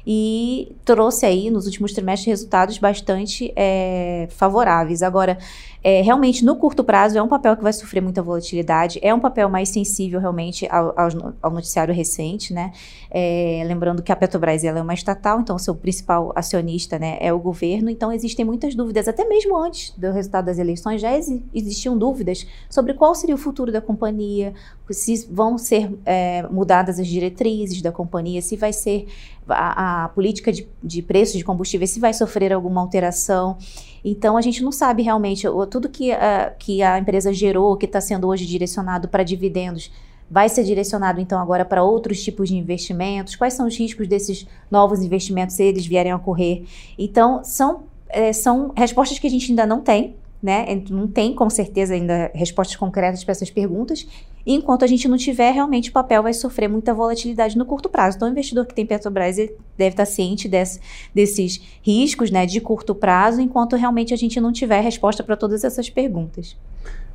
e 0.05 0.75
trouxe 0.84 1.25
aí 1.25 1.50
nos 1.50 1.65
últimos 1.65 1.93
trimestres 1.93 2.27
resultados 2.27 2.77
bastante 2.77 3.53
é, 3.55 4.27
favoráveis. 4.31 5.03
Agora, 5.03 5.38
é, 5.83 6.01
realmente, 6.01 6.43
no 6.43 6.55
curto 6.55 6.83
prazo, 6.83 7.17
é 7.17 7.24
um 7.24 7.27
papel 7.27 7.55
que 7.55 7.63
vai 7.63 7.71
sofrer 7.71 8.01
muita 8.01 8.21
volatilidade, 8.21 9.00
é 9.01 9.13
um 9.13 9.19
papel 9.19 9.50
mais 9.50 9.69
sensível 9.69 10.19
realmente 10.19 10.67
ao, 10.69 10.93
ao 11.41 11.51
noticiário 11.51 11.93
recente, 11.93 12.53
né? 12.53 12.71
É, 13.09 13.63
lembrando 13.65 14.03
que 14.03 14.12
a 14.12 14.15
Petrobras 14.15 14.63
ela 14.63 14.79
é 14.79 14.81
uma 14.81 14.93
estatal, 14.93 15.39
então 15.39 15.55
o 15.55 15.59
seu 15.59 15.74
principal 15.74 16.31
acionista 16.36 17.00
né, 17.00 17.17
é 17.19 17.33
o 17.33 17.39
governo, 17.39 17.89
então 17.89 18.12
existem 18.12 18.45
muitas 18.45 18.75
dúvidas, 18.75 19.07
até 19.07 19.25
mesmo 19.25 19.57
antes 19.57 19.91
do 19.98 20.12
resultado 20.12 20.45
das 20.45 20.59
eleições, 20.59 21.01
já 21.01 21.17
existiam 21.53 21.98
dúvidas 21.98 22.45
sobre 22.69 22.93
qual 22.93 23.15
seria 23.15 23.33
o 23.33 23.38
futuro 23.38 23.71
da 23.71 23.81
companhia, 23.81 24.53
se 24.91 25.27
vão 25.31 25.57
ser 25.57 25.91
é, 26.05 26.43
mudadas 26.50 27.00
as 27.00 27.07
diretrizes 27.07 27.81
da 27.81 27.91
companhia, 27.91 28.41
se 28.41 28.55
vai 28.55 28.74
ser 28.74 29.07
a, 29.48 30.05
a 30.05 30.09
política 30.09 30.51
de, 30.51 30.67
de 30.83 31.01
preços 31.01 31.38
de 31.38 31.43
combustível, 31.43 31.88
se 31.88 32.00
vai 32.00 32.13
sofrer 32.13 32.53
alguma 32.53 32.81
alteração. 32.81 33.57
Então 34.03 34.38
a 34.38 34.41
gente 34.41 34.63
não 34.63 34.72
sabe 34.72 35.03
realmente 35.03 35.48
tudo 35.70 35.89
que, 35.89 36.12
uh, 36.12 36.53
que 36.58 36.82
a 36.82 36.98
empresa 37.00 37.34
gerou, 37.34 37.75
que 37.77 37.86
está 37.86 38.00
sendo 38.00 38.27
hoje 38.27 38.46
direcionado 38.46 39.08
para 39.08 39.24
dividendos, 39.24 39.91
vai 40.29 40.48
ser 40.48 40.63
direcionado 40.63 41.20
então 41.20 41.39
agora 41.39 41.65
para 41.65 41.84
outros 41.84 42.24
tipos 42.24 42.50
de 42.50 42.58
investimentos? 42.58 43.36
Quais 43.36 43.53
são 43.53 43.68
os 43.68 43.77
riscos 43.77 44.08
desses 44.08 44.46
novos 44.70 45.01
investimentos 45.01 45.56
se 45.56 45.63
eles 45.63 45.86
vierem 45.86 46.12
a 46.12 46.15
ocorrer? 46.15 46.63
Então 46.98 47.44
são, 47.44 47.84
é, 48.08 48.32
são 48.32 48.72
respostas 48.75 49.18
que 49.18 49.27
a 49.27 49.29
gente 49.29 49.51
ainda 49.51 49.65
não 49.65 49.82
tem. 49.82 50.15
Né? 50.41 50.65
Não 50.89 51.08
tem 51.08 51.34
com 51.34 51.50
certeza 51.50 51.93
ainda 51.93 52.31
respostas 52.34 52.75
concretas 52.77 53.24
para 53.24 53.34
essas 53.34 53.50
perguntas. 53.50 54.08
E 54.46 54.53
enquanto 54.53 54.84
a 54.84 54.88
gente 54.88 55.08
não 55.08 55.17
tiver, 55.17 55.51
realmente 55.51 55.89
o 55.89 55.93
papel 55.93 56.24
vai 56.24 56.34
sofrer 56.34 56.69
muita 56.69 56.93
volatilidade 56.93 57.58
no 57.58 57.65
curto 57.65 57.89
prazo. 57.89 58.15
Então, 58.15 58.27
o 58.27 58.31
investidor 58.31 58.65
que 58.65 58.74
tem 58.74 58.86
Petrobras 58.86 59.36
deve 59.36 59.60
estar 59.77 60.05
ciente 60.05 60.48
desse, 60.48 60.79
desses 61.13 61.62
riscos 61.81 62.31
né, 62.31 62.46
de 62.46 62.62
curto 62.62 62.96
prazo, 62.96 63.41
enquanto 63.41 63.75
realmente 63.75 64.13
a 64.13 64.17
gente 64.17 64.39
não 64.39 64.51
tiver 64.51 64.79
resposta 64.79 65.24
para 65.24 65.36
todas 65.36 65.63
essas 65.63 65.89
perguntas. 65.89 66.58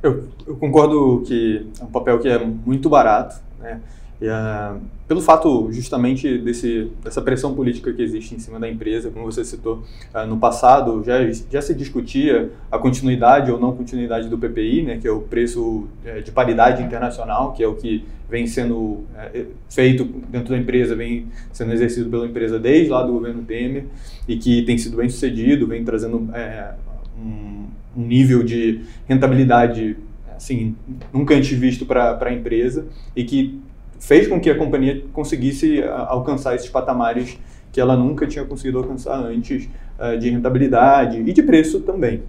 Eu, 0.03 0.29
eu, 0.45 0.55
concordo 0.55 1.23
que 1.25 1.67
é 1.79 1.83
um 1.83 1.87
papel 1.87 2.19
que 2.19 2.27
é 2.27 2.45
muito 2.45 2.87
barato, 2.89 3.41
né? 3.59 3.81
Uh, 4.21 4.79
pelo 5.09 5.21
fato 5.21 5.69
justamente 5.73 6.37
desse, 6.37 6.89
dessa 7.03 7.21
pressão 7.21 7.53
política 7.53 7.91
que 7.91 8.01
existe 8.01 8.33
em 8.33 8.39
cima 8.39 8.57
da 8.57 8.69
empresa, 8.69 9.11
como 9.11 9.25
você 9.25 9.43
citou, 9.43 9.83
uh, 10.13 10.25
no 10.25 10.37
passado 10.37 11.03
já, 11.03 11.17
já 11.51 11.61
se 11.61 11.75
discutia 11.75 12.49
a 12.71 12.79
continuidade 12.79 13.51
ou 13.51 13.59
não 13.59 13.75
continuidade 13.75 14.29
do 14.29 14.37
PPI, 14.37 14.83
né, 14.83 14.97
que 14.97 15.07
é 15.07 15.11
o 15.11 15.19
preço 15.19 15.87
uh, 16.05 16.21
de 16.23 16.31
paridade 16.31 16.81
internacional, 16.81 17.51
que 17.51 17.61
é 17.61 17.67
o 17.67 17.75
que 17.75 18.05
vem 18.29 18.47
sendo 18.47 19.03
é, 19.15 19.45
feito 19.69 20.03
dentro 20.03 20.49
da 20.49 20.57
empresa, 20.57 20.95
vem 20.95 21.27
sendo 21.51 21.73
exercido 21.73 22.09
pela 22.09 22.25
empresa 22.25 22.57
desde 22.57 22.89
lá 22.89 23.03
do 23.03 23.13
governo 23.13 23.43
Temer 23.43 23.85
e 24.27 24.37
que 24.37 24.63
tem 24.63 24.77
sido 24.77 24.97
bem 24.97 25.09
sucedido, 25.09 25.67
vem 25.67 25.83
trazendo 25.83 26.29
é, 26.33 26.73
um, 27.19 27.67
um 27.95 28.01
nível 28.01 28.43
de 28.43 28.81
rentabilidade 29.07 29.97
assim 30.35 30.75
nunca 31.13 31.33
antes 31.33 31.57
visto 31.57 31.85
para 31.85 32.17
a 32.19 32.33
empresa 32.33 32.87
e 33.15 33.23
que 33.23 33.59
fez 34.05 34.27
com 34.27 34.39
que 34.39 34.51
a 34.51 34.57
companhia 34.57 35.03
conseguisse 35.11 35.81
alcançar 35.83 36.53
esses 36.53 36.69
patamares 36.69 37.39
que 37.71 37.81
ela 37.81 37.97
nunca 37.97 38.27
tinha 38.27 38.45
conseguido 38.45 38.77
alcançar 38.77 39.17
antes 39.17 39.67
uh, 39.99 40.17
de 40.17 40.29
rentabilidade 40.29 41.17
e 41.19 41.33
de 41.33 41.41
preço 41.41 41.79
também. 41.81 42.21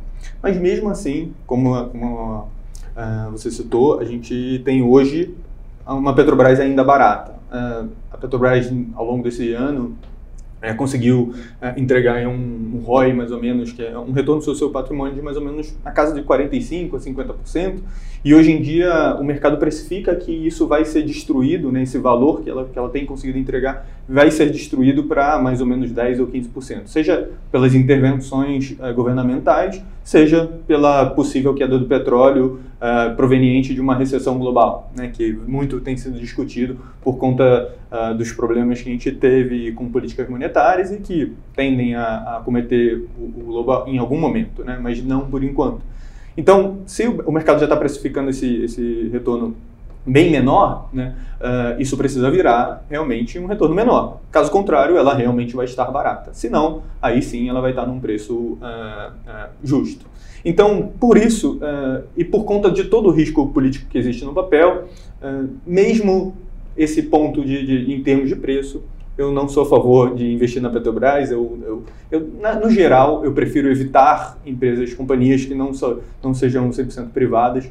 Mas 0.42 0.56
mesmo 0.56 0.88
assim, 0.88 1.34
como, 1.46 1.84
como 1.88 2.38
uh, 2.40 3.30
você 3.30 3.50
citou, 3.50 4.00
a 4.00 4.04
gente 4.04 4.62
tem 4.64 4.82
hoje 4.82 5.34
uma 5.86 6.14
Petrobras 6.14 6.58
ainda 6.58 6.82
barata. 6.82 7.34
Uh, 7.52 7.88
a 8.10 8.16
Petrobras, 8.16 8.72
ao 8.94 9.04
longo 9.04 9.22
desse 9.22 9.52
ano, 9.52 9.94
é, 10.60 10.72
conseguiu 10.72 11.34
é, 11.60 11.78
entregar 11.78 12.26
um, 12.26 12.32
um 12.32 12.78
ROI 12.84 13.12
mais 13.12 13.30
ou 13.30 13.40
menos, 13.40 13.72
que 13.72 13.82
é 13.82 13.98
um 13.98 14.12
retorno 14.12 14.40
sobre 14.40 14.56
o 14.56 14.58
seu 14.58 14.70
patrimônio 14.70 15.14
de 15.14 15.22
mais 15.22 15.36
ou 15.36 15.44
menos 15.44 15.74
na 15.84 15.90
casa 15.90 16.14
de 16.14 16.22
45% 16.22 16.94
a 16.94 16.98
50%, 16.98 17.78
e 18.24 18.34
hoje 18.34 18.50
em 18.50 18.60
dia 18.60 19.16
o 19.20 19.24
mercado 19.24 19.58
precifica 19.58 20.14
que 20.16 20.32
isso 20.32 20.66
vai 20.66 20.84
ser 20.84 21.02
destruído, 21.02 21.70
né, 21.70 21.82
esse 21.82 21.98
valor 21.98 22.42
que 22.42 22.50
ela, 22.50 22.64
que 22.64 22.78
ela 22.78 22.88
tem 22.88 23.06
conseguido 23.06 23.38
entregar 23.38 23.86
vai 24.08 24.30
ser 24.30 24.50
destruído 24.50 25.04
para 25.04 25.38
mais 25.38 25.60
ou 25.60 25.66
menos 25.66 25.92
10% 25.92 26.20
ou 26.20 26.26
15%, 26.28 26.86
seja 26.86 27.30
pelas 27.50 27.74
intervenções 27.74 28.76
uh, 28.78 28.94
governamentais, 28.94 29.82
seja 30.04 30.46
pela 30.66 31.06
possível 31.10 31.54
queda 31.54 31.78
do 31.78 31.86
petróleo 31.86 32.60
uh, 32.76 33.16
proveniente 33.16 33.74
de 33.74 33.80
uma 33.80 33.96
recessão 33.96 34.38
global, 34.38 34.92
né, 34.96 35.10
que 35.12 35.32
muito 35.46 35.80
tem 35.80 35.96
sido 35.96 36.18
discutido 36.20 36.78
por 37.02 37.16
conta 37.16 37.74
uh, 37.90 38.14
dos 38.14 38.30
problemas 38.30 38.80
que 38.80 38.88
a 38.88 38.92
gente 38.92 39.10
teve 39.10 39.72
com 39.72 39.90
políticas 39.90 40.28
monetárias 40.28 40.92
e 40.92 40.98
que 40.98 41.32
tendem 41.54 41.96
a, 41.96 42.36
a 42.36 42.42
cometer 42.44 43.04
o, 43.18 43.24
o 43.24 43.44
global 43.44 43.88
em 43.88 43.98
algum 43.98 44.18
momento, 44.18 44.64
né, 44.64 44.78
mas 44.80 45.02
não 45.02 45.22
por 45.22 45.42
enquanto. 45.42 45.80
Então, 46.36 46.80
se 46.86 47.06
o 47.08 47.32
mercado 47.32 47.58
já 47.58 47.64
está 47.64 47.76
precificando 47.76 48.28
esse, 48.30 48.62
esse 48.62 49.08
retorno 49.10 49.56
bem 50.06 50.30
menor, 50.30 50.88
né, 50.92 51.16
uh, 51.40 51.80
isso 51.80 51.96
precisa 51.96 52.30
virar 52.30 52.84
realmente 52.88 53.38
um 53.38 53.46
retorno 53.46 53.74
menor. 53.74 54.20
Caso 54.30 54.50
contrário, 54.50 54.96
ela 54.96 55.14
realmente 55.14 55.56
vai 55.56 55.64
estar 55.64 55.84
barata. 55.86 56.32
Se 56.32 56.48
não, 56.48 56.82
aí 57.02 57.20
sim 57.20 57.48
ela 57.48 57.60
vai 57.60 57.70
estar 57.70 57.86
num 57.86 57.98
preço 57.98 58.34
uh, 58.34 58.58
uh, 58.60 59.48
justo. 59.62 60.06
Então, 60.44 60.92
por 61.00 61.18
isso, 61.18 61.58
e 62.16 62.24
por 62.24 62.44
conta 62.44 62.70
de 62.70 62.84
todo 62.84 63.08
o 63.08 63.10
risco 63.10 63.48
político 63.48 63.90
que 63.90 63.98
existe 63.98 64.24
no 64.24 64.32
papel, 64.32 64.84
mesmo 65.66 66.36
esse 66.76 67.02
ponto 67.02 67.44
de, 67.44 67.66
de, 67.66 67.92
em 67.92 68.00
termos 68.00 68.28
de 68.28 68.36
preço, 68.36 68.84
eu 69.16 69.32
não 69.32 69.48
sou 69.48 69.62
a 69.62 69.66
favor 69.66 70.14
de 70.14 70.30
investir 70.30 70.60
na 70.60 70.68
Petrobras. 70.68 71.30
Eu, 71.30 71.58
eu, 71.64 71.84
eu 72.10 72.30
na, 72.40 72.54
no 72.54 72.70
geral, 72.70 73.24
eu 73.24 73.32
prefiro 73.32 73.68
evitar 73.70 74.38
empresas, 74.44 74.92
companhias 74.92 75.44
que 75.44 75.54
não, 75.54 75.72
so, 75.72 76.00
não 76.22 76.34
sejam 76.34 76.68
100% 76.68 77.10
privadas. 77.10 77.68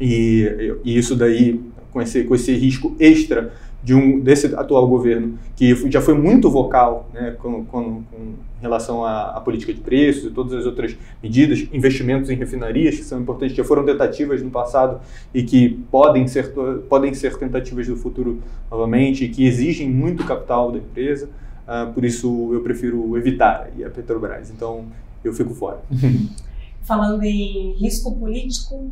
E, 0.00 0.74
e, 0.84 0.96
isso 0.96 1.14
daí, 1.14 1.60
com 1.92 2.00
esse, 2.00 2.24
com 2.24 2.34
esse 2.34 2.52
risco 2.54 2.96
extra 2.98 3.52
de 3.82 3.94
um, 3.94 4.20
desse 4.20 4.46
atual 4.54 4.86
governo, 4.86 5.38
que 5.56 5.74
já 5.90 6.00
foi 6.00 6.14
muito 6.14 6.50
vocal 6.50 7.08
né, 7.12 7.34
com, 7.38 7.64
com, 7.64 8.02
com 8.02 8.34
relação 8.60 9.04
à, 9.04 9.36
à, 9.36 9.40
política 9.40 9.72
de 9.72 9.80
preços 9.80 10.24
e 10.24 10.30
todas 10.30 10.52
as 10.52 10.66
outras 10.66 10.96
medidas, 11.22 11.66
investimentos 11.72 12.28
em 12.28 12.36
refinarias, 12.36 12.96
que 12.96 13.04
são 13.04 13.20
importantes, 13.20 13.56
já 13.56 13.64
foram 13.64 13.84
tentativas 13.84 14.42
no 14.42 14.50
passado 14.50 15.00
e 15.32 15.42
que 15.42 15.70
podem 15.90 16.26
ser, 16.26 16.52
podem 16.88 17.14
ser 17.14 17.36
tentativas 17.38 17.86
do 17.86 17.96
futuro 17.96 18.42
novamente, 18.70 19.24
e 19.24 19.28
que 19.28 19.46
exigem 19.46 19.88
muito 19.88 20.24
capital 20.24 20.72
da 20.72 20.78
empresa. 20.78 21.28
Uh, 21.66 21.92
por 21.92 22.04
isso, 22.04 22.50
eu 22.52 22.60
prefiro 22.60 23.16
evitar 23.16 23.70
a 23.84 23.90
Petrobras. 23.90 24.50
Então, 24.50 24.86
eu 25.24 25.32
fico 25.32 25.54
fora. 25.54 25.80
Falando 26.82 27.22
em 27.22 27.72
risco 27.74 28.14
político, 28.16 28.90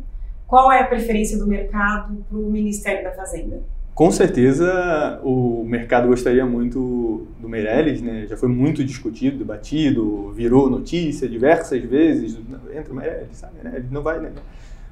qual 0.49 0.71
é 0.71 0.81
a 0.81 0.87
preferência 0.87 1.37
do 1.37 1.45
mercado 1.45 2.25
para 2.27 2.37
o 2.37 2.49
Ministério 2.49 3.03
da 3.03 3.11
Fazenda? 3.11 3.61
Com 3.93 4.09
certeza 4.09 5.19
o 5.23 5.63
mercado 5.63 6.07
gostaria 6.07 6.45
muito 6.45 7.27
do 7.39 7.47
Meirelles, 7.47 8.01
né? 8.01 8.25
Já 8.27 8.35
foi 8.35 8.49
muito 8.49 8.83
discutido, 8.83 9.37
debatido, 9.37 10.31
virou 10.31 10.69
notícia 10.69 11.29
diversas 11.29 11.83
vezes. 11.83 12.39
Entra 12.73 12.91
o 12.91 12.95
Meirelles, 12.95 13.37
sabe? 13.37 13.53
Meirelles 13.63 13.91
não 13.91 14.01
vai, 14.01 14.19
né? 14.19 14.31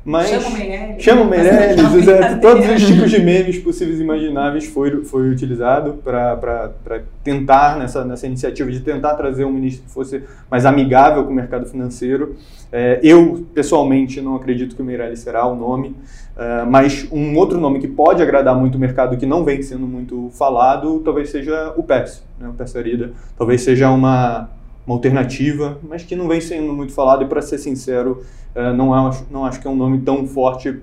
Mas 0.03 0.29
chama 0.29 0.47
o 0.47 0.53
Meirelles. 0.53 1.03
Chama 1.03 1.21
o 1.21 1.29
Meirelles, 1.29 1.93
exato. 1.93 2.41
Todos 2.41 2.69
os 2.69 2.87
tipos 2.87 3.11
de 3.11 3.19
memes 3.21 3.57
possíveis 3.59 3.99
e 3.99 4.03
imagináveis 4.03 4.65
foi, 4.65 5.03
foi 5.03 5.29
utilizado 5.29 5.95
para 6.03 7.01
tentar, 7.23 7.77
nessa, 7.77 8.05
nessa 8.05 8.25
iniciativa 8.25 8.71
de 8.71 8.79
tentar 8.79 9.15
trazer 9.15 9.43
um 9.43 9.51
ministro 9.51 9.83
que 9.83 9.91
fosse 9.91 10.23
mais 10.49 10.65
amigável 10.65 11.25
com 11.25 11.31
o 11.31 11.35
mercado 11.35 11.65
financeiro. 11.65 12.37
É, 12.71 12.99
eu, 13.03 13.45
pessoalmente, 13.53 14.21
não 14.21 14.35
acredito 14.35 14.75
que 14.75 14.81
o 14.81 14.85
Meirelles 14.85 15.19
será 15.19 15.45
o 15.45 15.55
nome, 15.55 15.95
é, 16.37 16.63
mas 16.63 17.07
um 17.11 17.35
outro 17.35 17.59
nome 17.59 17.79
que 17.79 17.87
pode 17.87 18.21
agradar 18.21 18.55
muito 18.55 18.75
o 18.75 18.79
mercado, 18.79 19.17
que 19.17 19.25
não 19.25 19.43
vem 19.43 19.61
sendo 19.61 19.87
muito 19.87 20.29
falado, 20.33 20.99
talvez 20.99 21.29
seja 21.29 21.73
o 21.75 21.83
PES, 21.83 22.23
né, 22.39 22.47
o 22.47 22.53
PES 22.53 22.75
Arida. 22.75 23.11
Talvez 23.37 23.61
seja 23.61 23.89
uma, 23.89 24.49
uma 24.87 24.95
alternativa, 24.95 25.77
mas 25.83 26.03
que 26.03 26.15
não 26.15 26.29
vem 26.29 26.39
sendo 26.39 26.71
muito 26.73 26.93
falado, 26.93 27.23
e 27.23 27.27
para 27.27 27.41
ser 27.41 27.57
sincero, 27.57 28.23
uh, 28.55 28.73
não, 28.73 28.93
acho, 28.93 29.27
não 29.29 29.45
acho 29.45 29.59
que 29.59 29.67
é 29.67 29.69
um 29.69 29.75
nome 29.75 29.99
tão 29.99 30.25
forte 30.25 30.69
uh, 30.69 30.81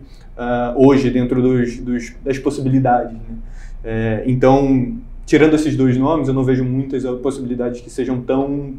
hoje 0.77 1.11
dentro 1.11 1.41
dos, 1.41 1.79
dos 1.79 2.13
das 2.23 2.39
possibilidades. 2.39 3.15
Né? 3.15 3.37
É, 3.83 4.25
então, 4.27 4.97
tirando 5.27 5.55
esses 5.55 5.77
dois 5.77 5.97
nomes, 5.97 6.29
eu 6.29 6.35
não 6.35 6.45
vejo 6.45 6.65
muitas 6.65 7.03
possibilidades 7.21 7.81
que 7.81 7.91
sejam 7.91 8.21
tão. 8.21 8.75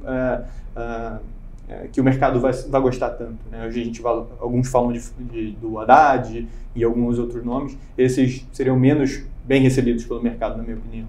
que 1.92 2.00
o 2.00 2.04
mercado 2.04 2.40
vai, 2.40 2.54
vai 2.54 2.82
gostar 2.82 3.10
tanto. 3.12 3.38
Né? 3.52 3.66
Hoje 3.68 3.82
a 3.82 3.84
gente 3.84 4.00
fala, 4.02 4.28
alguns 4.40 4.68
falam 4.68 4.92
de, 4.92 5.02
de, 5.32 5.52
do 5.52 5.80
Haddad 5.80 6.48
e 6.76 6.84
alguns 6.84 7.20
outros 7.20 7.44
nomes, 7.44 7.78
esses 7.96 8.46
seriam 8.52 8.78
menos 8.80 9.24
bem 9.44 9.62
recebidos 9.62 10.04
pelo 10.06 10.22
mercado, 10.22 10.58
na 10.58 10.64
minha 10.64 10.78
opinião. 10.78 11.08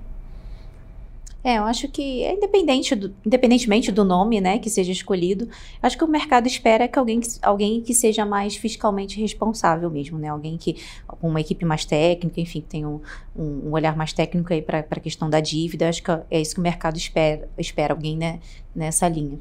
É, 1.46 1.58
eu 1.58 1.62
acho 1.62 1.86
que 1.86 2.24
é 2.24 2.34
independente 2.34 2.92
do, 2.96 3.14
independentemente 3.24 3.92
do 3.92 4.04
nome, 4.04 4.40
né, 4.40 4.58
que 4.58 4.68
seja 4.68 4.90
escolhido, 4.90 5.48
acho 5.80 5.96
que 5.96 6.02
o 6.02 6.08
mercado 6.08 6.48
espera 6.48 6.88
que 6.88 6.98
alguém, 6.98 7.20
alguém 7.40 7.80
que 7.80 7.94
seja 7.94 8.26
mais 8.26 8.56
fiscalmente 8.56 9.20
responsável 9.20 9.88
mesmo, 9.88 10.18
né, 10.18 10.26
alguém 10.26 10.58
que 10.58 10.84
com 11.06 11.28
uma 11.28 11.40
equipe 11.40 11.64
mais 11.64 11.84
técnica, 11.84 12.40
enfim, 12.40 12.60
que 12.62 12.66
tenha 12.66 12.88
um, 12.88 13.00
um, 13.36 13.70
olhar 13.70 13.96
mais 13.96 14.12
técnico 14.12 14.52
aí 14.52 14.60
para 14.60 14.80
a 14.80 15.00
questão 15.00 15.30
da 15.30 15.38
dívida. 15.38 15.88
Acho 15.88 16.02
que 16.02 16.10
é 16.10 16.40
isso 16.40 16.52
que 16.52 16.58
o 16.58 16.64
mercado 16.64 16.96
espera, 16.96 17.48
espera 17.56 17.94
alguém 17.94 18.16
né, 18.16 18.40
nessa 18.74 19.06
linha. 19.06 19.38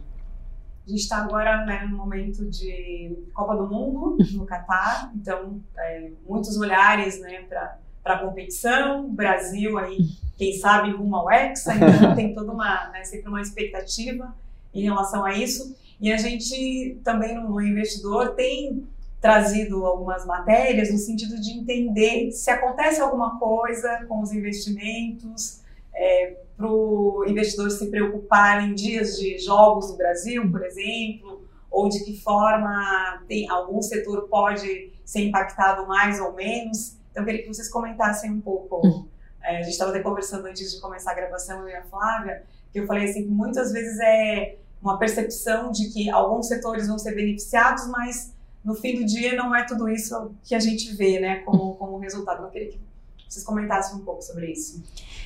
A 0.86 0.90
gente 0.92 1.02
está 1.02 1.24
agora 1.24 1.66
né, 1.66 1.88
no 1.90 1.98
momento 1.98 2.48
de 2.48 3.18
Copa 3.34 3.56
do 3.56 3.68
Mundo 3.68 4.16
no 4.32 4.46
Catar, 4.46 5.12
então 5.20 5.60
é, 5.76 6.12
muitos 6.24 6.56
olhares 6.56 7.20
né, 7.20 7.42
para 7.50 7.80
a 8.14 8.20
competição, 8.20 9.10
Brasil 9.10 9.78
aí 9.78 9.98
quem 10.38 10.54
sabe 10.54 10.92
rumo 10.92 11.16
ao 11.16 11.32
Hexa, 11.32 11.74
então 11.76 12.16
tem 12.16 12.34
toda 12.34 12.52
uma, 12.52 12.90
né, 12.90 13.04
sempre 13.04 13.30
uma 13.30 13.42
expectativa 13.42 14.36
em 14.74 14.84
relação 14.84 15.24
a 15.24 15.34
isso. 15.34 15.76
E 16.00 16.12
a 16.12 16.18
gente 16.18 17.00
também 17.04 17.36
no, 17.36 17.62
investidor 17.62 18.36
tem 18.36 18.86
trazido 19.22 19.86
algumas 19.86 20.26
matérias 20.26 20.92
no 20.92 20.98
sentido 20.98 21.40
de 21.40 21.52
entender 21.52 22.32
se 22.32 22.52
acontece 22.52 23.02
alguma 23.02 23.40
coisa 23.40 24.06
com 24.08 24.22
os 24.22 24.32
investimentos, 24.34 25.62
é, 25.94 26.36
para 26.58 26.68
o 26.68 27.26
investidor 27.28 27.72
se 27.72 27.88
preocupar 27.88 28.64
em 28.64 28.74
dias 28.74 29.18
de 29.18 29.38
jogos 29.40 29.90
no 29.90 29.98
Brasil, 29.98 30.50
por 30.52 30.64
exemplo, 30.64 31.46
ou 31.72 31.90
de 31.90 32.04
que 32.04 32.22
forma 32.22 33.24
tem, 33.28 33.50
algum 33.50 33.82
setor 33.82 34.28
pode 34.30 34.92
ser 35.04 35.22
impactado 35.22 35.88
mais 35.88 36.20
ou 36.20 36.34
menos. 36.34 36.98
Então, 37.16 37.24
eu 37.24 37.26
queria 37.28 37.44
que 37.44 37.48
vocês 37.48 37.70
comentassem 37.70 38.30
um 38.30 38.42
pouco 38.42 38.86
hum. 38.86 39.08
É, 39.46 39.58
a 39.58 39.62
gente 39.62 39.74
estava 39.74 39.92
até 39.92 40.00
conversando 40.02 40.48
antes 40.48 40.74
de 40.74 40.82
começar 40.82 41.12
a 41.12 41.14
gravação, 41.14 41.62
eu 41.62 41.70
e 41.70 41.76
a 41.76 41.84
Flávia, 41.84 42.44
que 42.74 42.80
eu 42.80 42.88
falei 42.88 43.08
assim 43.08 43.24
que 43.24 43.30
muitas 43.30 43.72
vezes 43.72 44.00
é 44.00 44.58
uma 44.82 44.98
percepção 44.98 45.72
de 45.72 45.94
que 45.94 46.10
alguns 46.10 46.48
setores 46.48 46.88
vão 46.88 46.98
ser 46.98 47.14
beneficiados, 47.14 47.88
mas 47.88 48.34
no 48.64 48.74
fim 48.74 48.96
do 48.96 49.06
dia 49.06 49.36
não 49.36 49.56
é 49.56 49.64
tudo 49.64 49.88
isso 49.88 50.32
que 50.44 50.56
a 50.56 50.60
gente 50.60 50.96
vê, 50.96 51.20
né, 51.20 51.36
como, 51.42 51.76
como 51.76 52.00
resultado. 52.00 52.44
Eu 52.44 52.50
queria 52.50 52.72
que 52.72 52.80
vocês 53.28 53.44
comentassem 53.46 53.98
um 53.98 54.00
pouco 54.00 54.22
sobre 54.22 54.52
isso. 54.52 54.82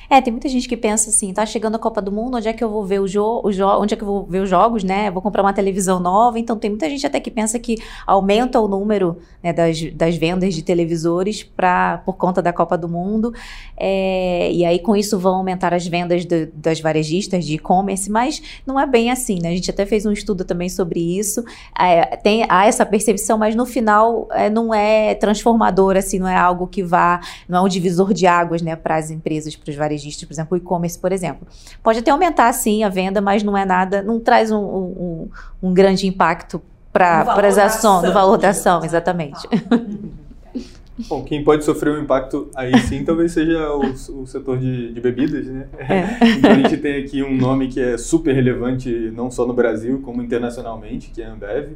É, 0.08 0.20
tem 0.20 0.32
muita 0.32 0.48
gente 0.48 0.68
que 0.68 0.76
pensa 0.76 1.08
assim, 1.08 1.32
tá 1.32 1.46
chegando 1.46 1.76
a 1.76 1.78
Copa 1.78 2.02
do 2.02 2.10
Mundo, 2.10 2.36
onde 2.36 2.48
é 2.48 2.52
que 2.52 2.64
eu 2.64 2.68
vou 2.68 2.84
ver 2.84 2.98
o 2.98 3.06
jogo, 3.06 3.48
onde 3.80 3.94
é 3.94 3.96
que 3.96 4.02
eu 4.02 4.06
vou 4.06 4.26
ver 4.26 4.40
os 4.40 4.50
jogos, 4.50 4.82
né? 4.82 5.08
Vou 5.08 5.22
comprar 5.22 5.40
uma 5.40 5.52
televisão 5.52 6.00
nova. 6.00 6.36
Então 6.36 6.58
tem 6.58 6.68
muita 6.68 6.90
gente 6.90 7.06
até 7.06 7.20
que 7.20 7.30
pensa 7.30 7.60
que 7.60 7.76
aumenta 8.04 8.58
o 8.58 8.66
número 8.66 9.18
né, 9.40 9.52
das, 9.52 9.80
das 9.92 10.16
vendas 10.16 10.52
de 10.52 10.62
televisores 10.62 11.44
pra, 11.44 11.98
por 11.98 12.14
conta 12.14 12.42
da 12.42 12.52
Copa 12.52 12.76
do 12.76 12.88
Mundo. 12.88 13.32
É, 13.76 14.50
e 14.50 14.64
aí 14.64 14.80
com 14.80 14.96
isso 14.96 15.16
vão 15.16 15.36
aumentar 15.36 15.72
as 15.72 15.86
vendas 15.86 16.26
das 16.54 16.80
varejistas 16.80 17.44
de 17.44 17.54
e-commerce, 17.54 18.10
mas 18.10 18.42
não 18.66 18.80
é 18.80 18.86
bem 18.86 19.12
assim, 19.12 19.38
né? 19.40 19.50
A 19.50 19.54
gente 19.54 19.70
até 19.70 19.86
fez 19.86 20.04
um 20.04 20.10
estudo 20.10 20.44
também 20.44 20.68
sobre 20.68 20.98
isso. 21.18 21.44
É, 21.78 22.16
tem, 22.16 22.44
há 22.48 22.66
essa 22.66 22.84
percepção, 22.84 23.38
mas 23.38 23.54
no 23.54 23.64
final 23.64 24.26
é, 24.32 24.50
não 24.50 24.74
é 24.74 25.14
transformador, 25.14 25.96
assim, 25.96 26.18
não 26.18 26.26
é 26.26 26.36
algo 26.36 26.66
que 26.66 26.82
vá, 26.82 27.20
não 27.48 27.58
é 27.58 27.62
um 27.62 27.68
divisor 27.68 27.89
de 28.14 28.26
águas, 28.26 28.62
né, 28.62 28.76
para 28.76 28.96
as 28.96 29.10
empresas, 29.10 29.54
para 29.56 29.70
os 29.70 29.76
varejistas 29.76 30.26
por 30.26 30.32
exemplo, 30.32 30.54
o 30.54 30.56
e-commerce, 30.56 30.98
por 30.98 31.12
exemplo. 31.12 31.46
Pode 31.82 31.98
até 31.98 32.10
aumentar, 32.10 32.52
sim, 32.52 32.82
a 32.84 32.88
venda, 32.88 33.20
mas 33.20 33.42
não 33.42 33.56
é 33.56 33.64
nada, 33.64 34.02
não 34.02 34.20
traz 34.20 34.50
um, 34.50 34.58
um, 34.58 35.28
um 35.62 35.74
grande 35.74 36.06
impacto 36.06 36.60
para 36.92 37.22
as 37.46 37.58
ações, 37.58 38.04
no 38.04 38.12
valor 38.12 38.36
da 38.36 38.50
ação, 38.50 38.84
exatamente. 38.84 39.46
Bom, 41.08 41.24
quem 41.24 41.42
pode 41.42 41.64
sofrer 41.64 41.94
um 41.94 42.02
impacto 42.02 42.50
aí 42.54 42.76
sim 42.80 43.04
talvez 43.04 43.32
seja 43.32 43.72
o, 43.72 44.20
o 44.20 44.26
setor 44.26 44.58
de, 44.58 44.92
de, 44.92 45.00
bebidas, 45.00 45.46
né? 45.46 45.66
É. 45.78 46.26
Então 46.36 46.50
a 46.50 46.54
gente 46.54 46.76
tem 46.76 47.02
aqui 47.02 47.22
um 47.22 47.36
nome 47.36 47.68
que 47.68 47.80
é 47.80 47.96
super 47.96 48.34
relevante 48.34 49.10
não 49.14 49.30
só 49.30 49.46
no 49.46 49.54
Brasil 49.54 50.00
como 50.02 50.22
internacionalmente, 50.22 51.10
que 51.10 51.22
é 51.22 51.26
a 51.26 51.32
Ambev. 51.32 51.70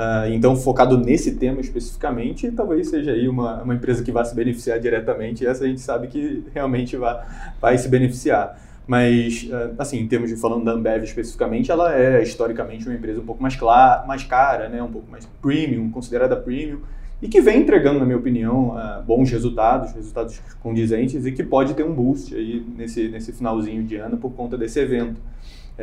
Uh, 0.00 0.32
então, 0.32 0.56
focado 0.56 0.96
nesse 0.96 1.34
tema 1.34 1.60
especificamente, 1.60 2.50
talvez 2.52 2.88
seja 2.88 3.12
aí 3.12 3.28
uma, 3.28 3.62
uma 3.62 3.74
empresa 3.74 4.02
que 4.02 4.10
vai 4.10 4.24
se 4.24 4.34
beneficiar 4.34 4.80
diretamente, 4.80 5.46
essa 5.46 5.64
a 5.64 5.66
gente 5.66 5.82
sabe 5.82 6.06
que 6.06 6.42
realmente 6.54 6.96
vai, 6.96 7.22
vai 7.60 7.76
se 7.76 7.86
beneficiar. 7.86 8.58
Mas, 8.86 9.46
uh, 9.50 9.74
assim, 9.78 9.98
em 9.98 10.08
termos 10.08 10.30
de 10.30 10.36
falando 10.36 10.64
da 10.64 10.72
Ambev 10.72 11.04
especificamente, 11.04 11.70
ela 11.70 11.94
é 11.94 12.22
historicamente 12.22 12.86
uma 12.88 12.94
empresa 12.94 13.20
um 13.20 13.26
pouco 13.26 13.42
mais, 13.42 13.56
clara, 13.56 14.06
mais 14.06 14.24
cara, 14.24 14.70
né, 14.70 14.82
um 14.82 14.90
pouco 14.90 15.10
mais 15.10 15.26
premium, 15.42 15.90
considerada 15.90 16.34
premium, 16.34 16.80
e 17.20 17.28
que 17.28 17.42
vem 17.42 17.60
entregando, 17.60 17.98
na 17.98 18.06
minha 18.06 18.16
opinião, 18.16 18.70
uh, 18.70 19.02
bons 19.02 19.30
resultados, 19.30 19.92
resultados 19.92 20.40
condizentes, 20.62 21.26
e 21.26 21.32
que 21.32 21.42
pode 21.42 21.74
ter 21.74 21.84
um 21.84 21.92
boost 21.92 22.34
aí 22.34 22.64
nesse, 22.74 23.06
nesse 23.08 23.34
finalzinho 23.34 23.84
de 23.84 23.96
ano 23.96 24.16
por 24.16 24.32
conta 24.32 24.56
desse 24.56 24.80
evento. 24.80 25.20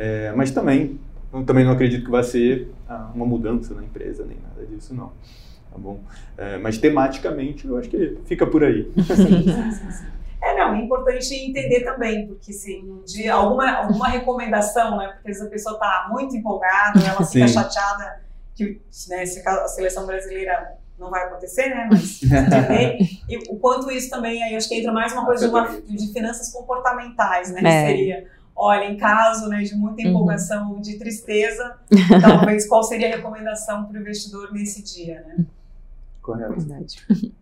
É, 0.00 0.32
mas 0.36 0.52
também 0.52 0.96
eu 1.32 1.44
também 1.44 1.64
não 1.64 1.72
acredito 1.72 2.04
que 2.04 2.10
vai 2.10 2.22
ser 2.22 2.72
ah, 2.88 3.10
uma 3.14 3.26
mudança 3.26 3.74
na 3.74 3.82
empresa, 3.82 4.24
nem 4.24 4.38
nada 4.38 4.66
disso, 4.66 4.94
não. 4.94 5.12
Tá 5.70 5.78
bom? 5.78 6.00
É, 6.36 6.58
mas 6.58 6.78
tematicamente, 6.78 7.66
eu 7.66 7.76
acho 7.76 7.88
que 7.88 8.18
fica 8.24 8.46
por 8.46 8.64
aí. 8.64 8.90
Sim, 8.96 9.72
sim, 9.72 9.90
sim. 9.90 10.06
É, 10.40 10.56
não, 10.56 10.74
é 10.74 10.78
importante 10.78 11.34
entender 11.34 11.80
também, 11.84 12.26
porque 12.26 12.52
se 12.52 12.76
um 12.78 13.02
dia 13.04 13.34
alguma, 13.34 13.70
alguma 13.72 14.08
recomendação, 14.08 14.96
né? 14.96 15.08
Porque 15.08 15.28
vezes 15.28 15.42
a 15.42 15.50
pessoa 15.50 15.74
está 15.74 16.08
muito 16.10 16.36
empolgada, 16.36 17.00
ela 17.00 17.24
fica 17.24 17.48
Sim. 17.48 17.54
chateada 17.54 18.20
que 18.54 18.80
né, 19.08 19.26
se 19.26 19.46
a 19.46 19.68
seleção 19.68 20.06
brasileira 20.06 20.76
não 20.98 21.10
vai 21.10 21.24
acontecer, 21.24 21.68
né? 21.68 21.88
Mas 21.90 22.22
entender. 22.22 22.98
e 23.28 23.38
o 23.50 23.56
quanto 23.56 23.90
isso 23.90 24.10
também, 24.10 24.42
aí 24.42 24.54
acho 24.54 24.68
que 24.68 24.76
entra 24.76 24.92
mais 24.92 25.12
uma 25.12 25.24
coisa 25.24 25.46
de, 25.46 25.52
uma, 25.52 25.80
de 25.80 26.12
finanças 26.12 26.52
comportamentais, 26.52 27.52
né? 27.52 27.60
É. 27.60 27.62
Que 27.62 27.96
seria 27.96 28.37
olha, 28.58 28.90
em 28.90 28.96
caso 28.96 29.48
né, 29.48 29.62
de 29.62 29.74
muita 29.76 30.02
uhum. 30.02 30.08
empolgação, 30.08 30.72
uhum. 30.72 30.80
de 30.80 30.98
tristeza, 30.98 31.78
talvez 32.20 32.66
qual 32.66 32.82
seria 32.82 33.12
a 33.12 33.16
recomendação 33.16 33.84
para 33.84 33.96
o 33.96 34.00
investidor 34.00 34.52
nesse 34.52 34.82
dia, 34.82 35.24
né? 35.26 35.46
Correto. 36.20 36.54
Verdade. 36.54 37.06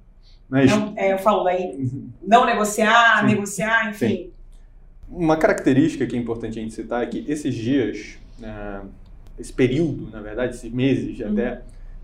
Mas, 0.48 0.70
não, 0.70 0.92
é, 0.96 1.12
eu 1.12 1.18
falo 1.18 1.42
daí, 1.42 1.74
uhum. 1.76 2.08
não 2.22 2.44
negociar, 2.44 3.20
Sim. 3.20 3.26
negociar, 3.26 3.90
enfim. 3.90 4.08
Sim. 4.08 4.30
Uma 5.08 5.36
característica 5.36 6.06
que 6.06 6.14
é 6.14 6.18
importante 6.18 6.58
a 6.58 6.62
gente 6.62 6.74
citar 6.74 7.02
é 7.02 7.06
que 7.06 7.24
esses 7.26 7.52
dias, 7.54 8.18
né, 8.38 8.82
esse 9.38 9.52
período, 9.52 10.10
na 10.10 10.20
verdade, 10.20 10.54
esses 10.54 10.70
meses 10.70 11.18
uhum. 11.18 11.32
até, 11.32 11.62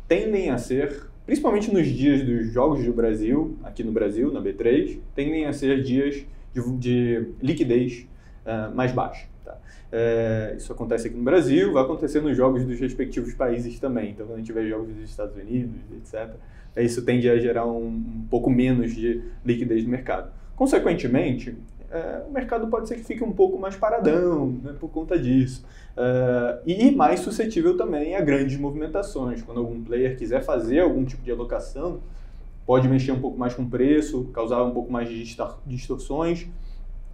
tendem 0.09 0.50
a 0.50 0.59
ser, 0.59 1.07
principalmente 1.25 1.73
nos 1.73 1.87
dias 1.87 2.25
dos 2.25 2.52
Jogos 2.52 2.85
do 2.85 2.92
Brasil, 2.92 3.57
aqui 3.62 3.85
no 3.85 3.92
Brasil, 3.92 4.33
na 4.33 4.40
B3, 4.40 4.99
tendem 5.14 5.47
a 5.47 5.52
ser 5.52 5.83
dias 5.83 6.25
de, 6.54 6.78
de 6.78 7.28
liquidez 7.40 8.07
uh, 8.46 8.75
mais 8.75 8.92
baixa. 8.92 9.26
Tá? 9.44 9.56
Uh, 9.92 10.57
isso 10.57 10.72
acontece 10.72 11.09
aqui 11.09 11.16
no 11.16 11.24
Brasil, 11.24 11.72
vai 11.72 11.83
acontecer 11.83 12.20
nos 12.20 12.37
jogos 12.37 12.64
dos 12.64 12.78
respectivos 12.78 13.35
países 13.35 13.78
também. 13.78 14.11
Então, 14.11 14.26
quando 14.26 14.37
a 14.37 14.38
gente 14.38 14.52
vê 14.52 14.68
jogos 14.68 14.94
dos 14.94 15.09
Estados 15.09 15.37
Unidos, 15.37 15.76
etc., 15.96 16.35
isso 16.76 17.05
tende 17.05 17.28
a 17.28 17.38
gerar 17.38 17.66
um, 17.66 17.87
um 17.87 18.26
pouco 18.31 18.48
menos 18.48 18.94
de 18.94 19.22
liquidez 19.44 19.85
no 19.85 19.90
mercado. 19.90 20.33
Consequentemente, 20.57 21.50
uh, 21.50 22.28
o 22.28 22.33
mercado 22.33 22.66
pode 22.68 22.88
ser 22.88 22.96
que 22.96 23.05
fique 23.05 23.22
um 23.22 23.33
pouco 23.33 23.59
mais 23.59 23.76
paradão 23.76 24.59
né, 24.62 24.74
por 24.78 24.88
conta 24.88 25.18
disso. 25.18 25.64
Uh, 25.96 26.62
e 26.66 26.90
mais 26.90 27.20
suscetível 27.20 27.76
também 27.76 28.16
a 28.16 28.20
grandes 28.22 28.57
movimentações. 28.57 29.42
Quando 29.42 29.59
algum 29.59 29.83
player 29.83 30.16
quiser 30.16 30.42
fazer 30.42 30.81
algum 30.81 31.05
tipo 31.05 31.22
de 31.22 31.31
alocação, 31.31 32.00
pode 32.64 32.88
mexer 32.88 33.12
um 33.12 33.20
pouco 33.20 33.38
mais 33.38 33.55
com 33.55 33.62
o 33.62 33.68
preço, 33.68 34.24
causar 34.33 34.62
um 34.62 34.70
pouco 34.70 34.90
mais 34.90 35.09
de 35.09 35.37
distorções. 35.66 36.48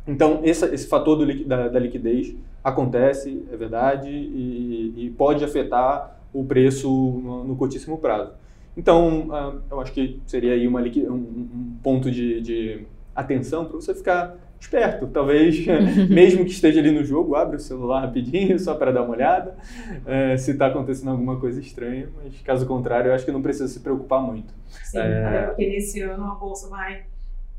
Então, 0.09 0.41
esse, 0.43 0.65
esse 0.75 0.89
fator 0.89 1.17
do, 1.17 1.45
da, 1.45 1.69
da, 1.69 1.79
liquidez 1.79 2.35
acontece, 2.65 3.45
é 3.53 3.57
verdade, 3.57 4.09
e, 4.09 4.95
e 4.97 5.11
pode 5.11 5.45
afetar 5.45 6.19
o 6.33 6.43
preço 6.45 6.89
no, 6.89 7.45
no 7.45 7.57
curtíssimo 7.57 7.99
prazo. 7.99 8.33
Então, 8.75 9.29
uh, 9.29 9.61
eu 9.71 9.81
acho 9.81 9.93
que 9.93 10.19
seria 10.27 10.55
aí 10.55 10.67
uma, 10.67 10.81
um, 10.81 11.13
um 11.13 11.77
ponto 11.83 12.11
de, 12.11 12.41
de 12.41 12.87
atenção 13.15 13.67
para 13.67 13.75
você 13.75 13.95
ficar 13.95 14.37
esperto. 14.59 15.07
Talvez, 15.09 15.67
mesmo 16.09 16.45
que 16.45 16.53
esteja 16.53 16.81
ali 16.81 16.91
no 16.91 17.05
jogo, 17.05 17.35
abre 17.35 17.57
o 17.57 17.61
celular 17.61 18.01
rapidinho 18.01 18.59
só 18.59 18.75
para 18.75 18.91
dar 18.91 19.03
uma 19.03 19.15
olhada, 19.15 19.57
uh, 20.05 20.39
se 20.39 20.53
está 20.53 20.69
acontecendo 20.69 21.11
alguma 21.11 21.39
coisa 21.39 21.61
estranha. 21.61 22.09
Mas, 22.17 22.41
caso 22.41 22.67
contrário, 22.67 23.11
eu 23.11 23.15
acho 23.15 23.27
que 23.27 23.33
não 23.33 23.43
precisa 23.43 23.69
se 23.69 23.81
preocupar 23.81 24.23
muito. 24.23 24.55
Sim, 24.85 24.99
é... 24.99 25.49
porque 25.49 25.69
nesse 25.69 26.01
ano 26.01 26.25
a 26.25 26.35
Bolsa 26.35 26.69
vai 26.69 27.03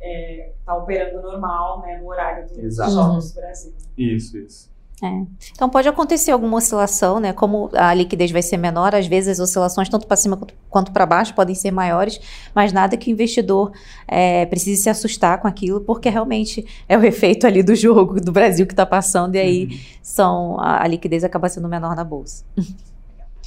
é, 0.01 0.51
tá 0.65 0.75
operando 0.75 1.21
normal, 1.21 1.81
né, 1.81 1.97
no 1.97 2.07
horário 2.07 2.47
do, 2.47 2.62
dos 2.62 2.75
Jogos 2.75 3.31
do 3.31 3.41
Brasil. 3.41 3.73
Isso, 3.97 4.38
isso. 4.38 4.69
É. 5.01 5.25
Então 5.53 5.69
pode 5.69 5.88
acontecer 5.88 6.31
alguma 6.31 6.57
oscilação, 6.57 7.21
né? 7.21 7.31
Como 7.31 7.69
a 7.73 7.93
liquidez 7.93 8.31
vai 8.31 8.41
ser 8.41 8.57
menor, 8.57 8.93
às 8.93 9.07
vezes 9.07 9.39
as 9.39 9.39
oscilações 9.39 9.88
tanto 9.88 10.05
para 10.05 10.17
cima 10.17 10.38
quanto 10.69 10.91
para 10.91 11.05
baixo 11.05 11.33
podem 11.33 11.55
ser 11.55 11.71
maiores, 11.71 12.19
mas 12.53 12.73
nada 12.73 12.97
que 12.97 13.09
o 13.09 13.13
investidor 13.13 13.71
é, 14.05 14.45
precise 14.45 14.81
se 14.81 14.89
assustar 14.89 15.39
com 15.41 15.47
aquilo, 15.47 15.79
porque 15.81 16.09
realmente 16.09 16.65
é 16.88 16.97
o 16.97 17.03
efeito 17.03 17.47
ali 17.47 17.63
do 17.63 17.75
jogo 17.75 18.19
do 18.19 18.31
Brasil 18.31 18.67
que 18.67 18.73
está 18.73 18.85
passando 18.85 19.35
e 19.35 19.39
aí 19.39 19.65
uhum. 19.65 19.79
são 20.03 20.59
a, 20.59 20.83
a, 20.83 20.88
liquidez 20.88 21.23
acaba 21.23 21.47
sendo 21.47 21.69
menor 21.69 21.95
na 21.95 22.03
bolsa. 22.03 22.43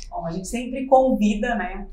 Bom, 0.08 0.26
a 0.26 0.30
gente 0.30 0.48
sempre 0.48 0.86
convida, 0.86 1.54
né? 1.54 1.86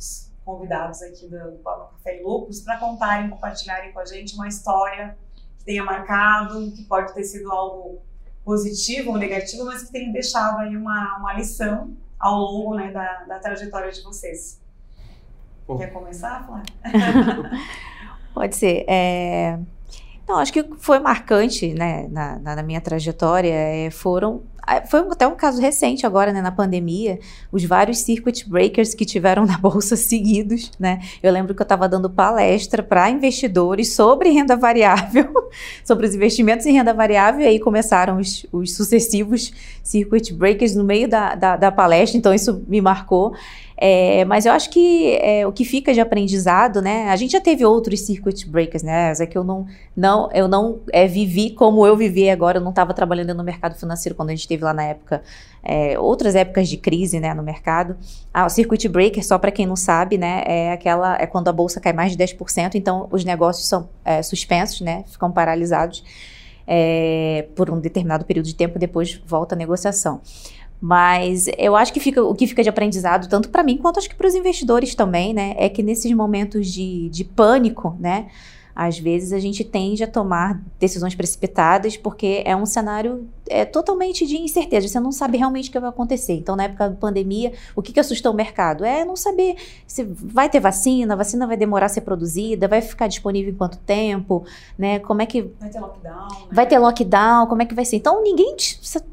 Os 0.50 0.56
convidados 0.56 1.02
aqui 1.02 1.28
do, 1.28 1.52
do 1.52 1.58
Café 1.64 2.20
e 2.20 2.24
Loucos 2.24 2.62
para 2.62 2.78
contarem, 2.78 3.30
compartilharem 3.30 3.92
com 3.92 4.00
a 4.00 4.06
gente 4.06 4.34
uma 4.36 4.48
história 4.48 5.18
que 5.58 5.66
tenha 5.66 5.84
marcado, 5.84 6.72
que 6.72 6.84
pode 6.84 7.14
ter 7.14 7.24
sido 7.24 7.52
algo 7.52 8.02
positivo 8.44 9.12
ou 9.12 9.18
negativo, 9.18 9.66
mas 9.66 9.84
que 9.84 9.92
tenha 9.92 10.12
deixado 10.12 10.60
aí 10.60 10.76
uma, 10.76 11.18
uma 11.18 11.34
lição 11.34 11.96
ao 12.20 12.38
longo 12.40 12.76
né, 12.76 12.92
da, 12.92 13.24
da 13.26 13.40
trajetória 13.40 13.92
de 13.92 14.02
vocês. 14.02 14.60
Bom. 15.68 15.78
Quer 15.78 15.94
começar, 15.94 16.46
Flávia? 16.46 16.66
Pode 18.34 18.56
ser. 18.56 18.86
É... 18.88 19.60
Não, 20.28 20.38
acho 20.38 20.52
que 20.52 20.64
foi 20.78 21.00
marcante 21.00 21.74
né, 21.74 22.08
na, 22.10 22.40
na, 22.40 22.64
minha 22.64 22.82
trajetória 22.82 23.54
é, 23.54 23.90
foram 23.90 24.44
foi 24.88 25.00
até 25.02 25.28
um 25.28 25.36
caso 25.36 25.62
recente 25.62 26.06
agora, 26.06 26.32
né, 26.32 26.42
na 26.42 26.52
pandemia, 26.52 27.20
os 27.52 27.64
vários 27.64 28.00
circuit 28.00 28.48
breakers 28.48 28.94
que 28.94 29.06
tiveram 29.06 29.46
na 29.48 29.58
bolsa 29.58 29.96
seguidos, 29.96 30.72
né? 30.80 31.00
Eu 31.22 31.32
lembro 31.32 31.54
que 31.54 31.62
eu 31.62 31.66
estava 31.66 31.88
dando 31.88 32.10
palestra 32.10 32.84
para 32.84 33.10
investidores 33.10 33.94
sobre 33.94 34.30
renda 34.30 34.56
variável, 34.56 35.32
sobre 35.84 36.08
os 36.08 36.16
investimentos 36.16 36.66
em 36.66 36.74
renda 36.74 36.94
variável, 36.94 37.42
e 37.42 37.46
aí 37.46 37.60
começaram 37.60 38.18
os, 38.18 38.46
os 38.52 38.76
sucessivos 38.76 39.52
circuit 39.84 40.34
breakers 40.34 40.76
no 40.76 40.84
meio 40.84 41.08
da, 41.08 41.36
da, 41.36 41.56
da 41.56 41.72
palestra, 41.72 42.18
então 42.18 42.34
isso 42.34 42.64
me 42.68 42.82
marcou. 42.82 43.34
É, 43.82 44.26
mas 44.26 44.46
eu 44.46 44.52
acho 44.52 44.70
que 44.70 45.18
é, 45.22 45.48
o 45.48 45.54
que 45.54 45.64
fica 45.64 45.94
de 45.94 46.02
aprendizado, 46.02 46.82
né? 46.82 47.08
A 47.08 47.16
gente 47.16 47.32
já 47.32 47.40
teve 47.40 47.64
outros 47.64 48.02
circuit 48.02 48.46
breakers, 48.46 48.84
né? 48.84 49.14
É 49.18 49.26
que 49.26 49.38
eu 49.38 49.44
não, 49.44 49.66
não, 49.96 50.30
eu 50.34 50.50
não 50.50 50.82
é, 50.92 51.08
vivi 51.08 51.52
como 51.52 51.88
eu 51.88 51.96
vivi 51.96 52.30
agora. 52.30 52.58
Eu 52.58 52.62
não 52.62 52.72
estava 52.72 52.94
trabalhando 52.94 53.34
no 53.34 53.42
mercado 53.42 53.76
financeiro 53.76 54.16
quando 54.16 54.32
a 54.32 54.36
gente 54.36 54.50
teve 54.50 54.66
lá 54.66 54.74
na 54.74 54.84
época, 54.84 55.24
é, 55.64 55.98
outras 55.98 56.36
épocas 56.36 56.68
de 56.68 56.76
crise, 56.76 57.22
né, 57.22 57.34
no 57.34 57.42
mercado. 57.42 57.96
Ah, 58.34 58.46
o 58.46 58.50
circuit 58.50 58.86
breaker, 58.90 59.26
só 59.26 59.38
para 59.38 59.50
quem 59.50 59.66
não 59.66 59.78
sabe, 59.78 60.18
né, 60.18 60.44
é 60.46 60.74
aquela 60.74 61.16
é 61.16 61.26
quando 61.26 61.48
a 61.48 61.54
bolsa 61.54 61.80
cai 61.80 61.94
mais 61.94 62.12
de 62.12 62.18
10%, 62.18 62.76
então 62.76 63.08
os 63.12 63.24
negócios 63.24 63.66
são 63.66 63.88
é, 64.04 64.22
suspensos, 64.22 64.82
né? 64.82 65.06
Ficam 65.08 65.32
paralisados. 65.32 66.04
É, 66.72 67.48
por 67.56 67.72
um 67.72 67.80
determinado 67.80 68.24
período 68.26 68.46
de 68.46 68.54
tempo, 68.54 68.78
depois 68.78 69.20
volta 69.26 69.56
a 69.56 69.58
negociação. 69.58 70.22
Mas 70.82 71.48
eu 71.58 71.76
acho 71.76 71.92
que 71.92 72.00
fica, 72.00 72.24
o 72.24 72.34
que 72.34 72.48
fica 72.48 72.64
de 72.64 72.70
aprendizado, 72.70 73.28
tanto 73.28 73.50
para 73.50 73.64
mim 73.64 73.78
quanto 73.78 74.00
acho 74.00 74.10
que 74.10 74.16
para 74.16 74.28
os 74.28 74.36
investidores 74.36 74.96
também, 74.96 75.34
né? 75.34 75.54
É 75.58 75.68
que 75.68 75.84
nesses 75.84 76.12
momentos 76.14 76.68
de, 76.68 77.10
de 77.10 77.24
pânico, 77.24 77.98
né? 78.00 78.28
às 78.80 78.98
vezes 78.98 79.34
a 79.34 79.40
gente 79.40 79.62
tende 79.62 80.06
a 80.06 80.08
tomar 80.08 80.62
decisões 80.80 81.14
precipitadas 81.14 81.98
porque 81.98 82.44
é 82.46 82.56
um 82.56 82.66
cenário 82.66 83.28
é, 83.50 83.66
totalmente 83.66 84.26
de 84.26 84.38
incerteza, 84.38 84.88
você 84.88 85.02
não 85.02 85.12
sabe 85.12 85.38
realmente 85.38 85.68
o 85.68 85.72
que 85.74 85.80
vai 85.82 85.90
acontecer. 85.90 86.32
Então, 86.36 86.56
na 86.56 86.64
época 86.64 86.88
da 86.88 86.96
pandemia, 86.96 87.52
o 87.76 87.82
que, 87.82 87.92
que 87.92 88.00
assustou 88.00 88.32
o 88.32 88.36
mercado? 88.36 88.86
É 88.86 89.04
não 89.04 89.18
saber 89.18 89.58
se 89.86 90.06
vai 90.06 90.50
ter 90.50 90.62
vacina, 90.62 91.14
a 91.14 91.18
vacina 91.18 91.46
vai 91.46 91.58
demorar 91.58 91.88
a 91.88 91.90
ser 91.90 92.02
produzida, 92.02 92.70
vai 92.70 92.82
ficar 92.82 93.08
disponível 93.08 93.52
em 93.52 93.58
quanto 93.58 93.78
tempo, 93.80 94.46
né? 94.78 95.00
Como 95.00 95.22
é 95.22 95.26
que. 95.26 95.52
Vai 95.60 95.70
ter 95.70 95.80
lockdown. 95.82 96.28
Né? 96.30 96.48
Vai 96.50 96.66
ter 96.66 96.80
lockdown, 96.80 97.48
como 97.48 97.62
é 97.62 97.66
que 97.66 97.76
vai 97.76 97.84
ser? 97.84 97.98
Então, 97.98 98.24
ninguém 98.24 98.56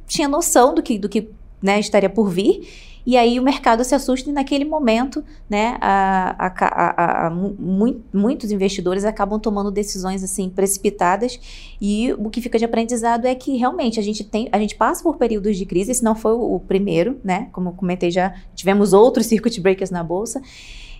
tinha 0.06 0.28
noção 0.28 0.76
do 0.76 0.80
que, 0.80 0.96
do 0.96 1.08
que 1.08 1.28
né, 1.62 1.78
estaria 1.80 2.10
por 2.10 2.30
vir. 2.30 2.66
E 3.06 3.16
aí 3.16 3.38
o 3.38 3.42
mercado 3.42 3.84
se 3.84 3.94
assusta 3.94 4.28
e 4.28 4.32
naquele 4.32 4.64
momento, 4.64 5.24
né, 5.48 5.78
a, 5.80 6.34
a, 6.38 7.26
a, 7.26 7.30
muitos 7.30 8.50
investidores 8.50 9.04
acabam 9.04 9.38
tomando 9.38 9.70
decisões 9.70 10.24
assim 10.24 10.50
precipitadas. 10.50 11.38
E 11.80 12.12
o 12.14 12.28
que 12.28 12.40
fica 12.40 12.58
de 12.58 12.64
aprendizado 12.64 13.26
é 13.26 13.34
que 13.36 13.56
realmente 13.56 14.00
a 14.00 14.02
gente 14.02 14.24
tem, 14.24 14.48
a 14.50 14.58
gente 14.58 14.74
passa 14.74 15.04
por 15.04 15.16
períodos 15.18 15.56
de 15.56 15.64
crise, 15.64 15.92
esse 15.92 16.02
não 16.02 16.16
foi 16.16 16.32
o, 16.32 16.56
o 16.56 16.60
primeiro, 16.60 17.20
né, 17.22 17.48
como 17.52 17.68
eu 17.68 17.72
comentei 17.74 18.10
já, 18.10 18.34
tivemos 18.56 18.92
outros 18.92 19.26
circuit 19.26 19.60
breakers 19.60 19.90
na 19.90 20.02
bolsa, 20.02 20.42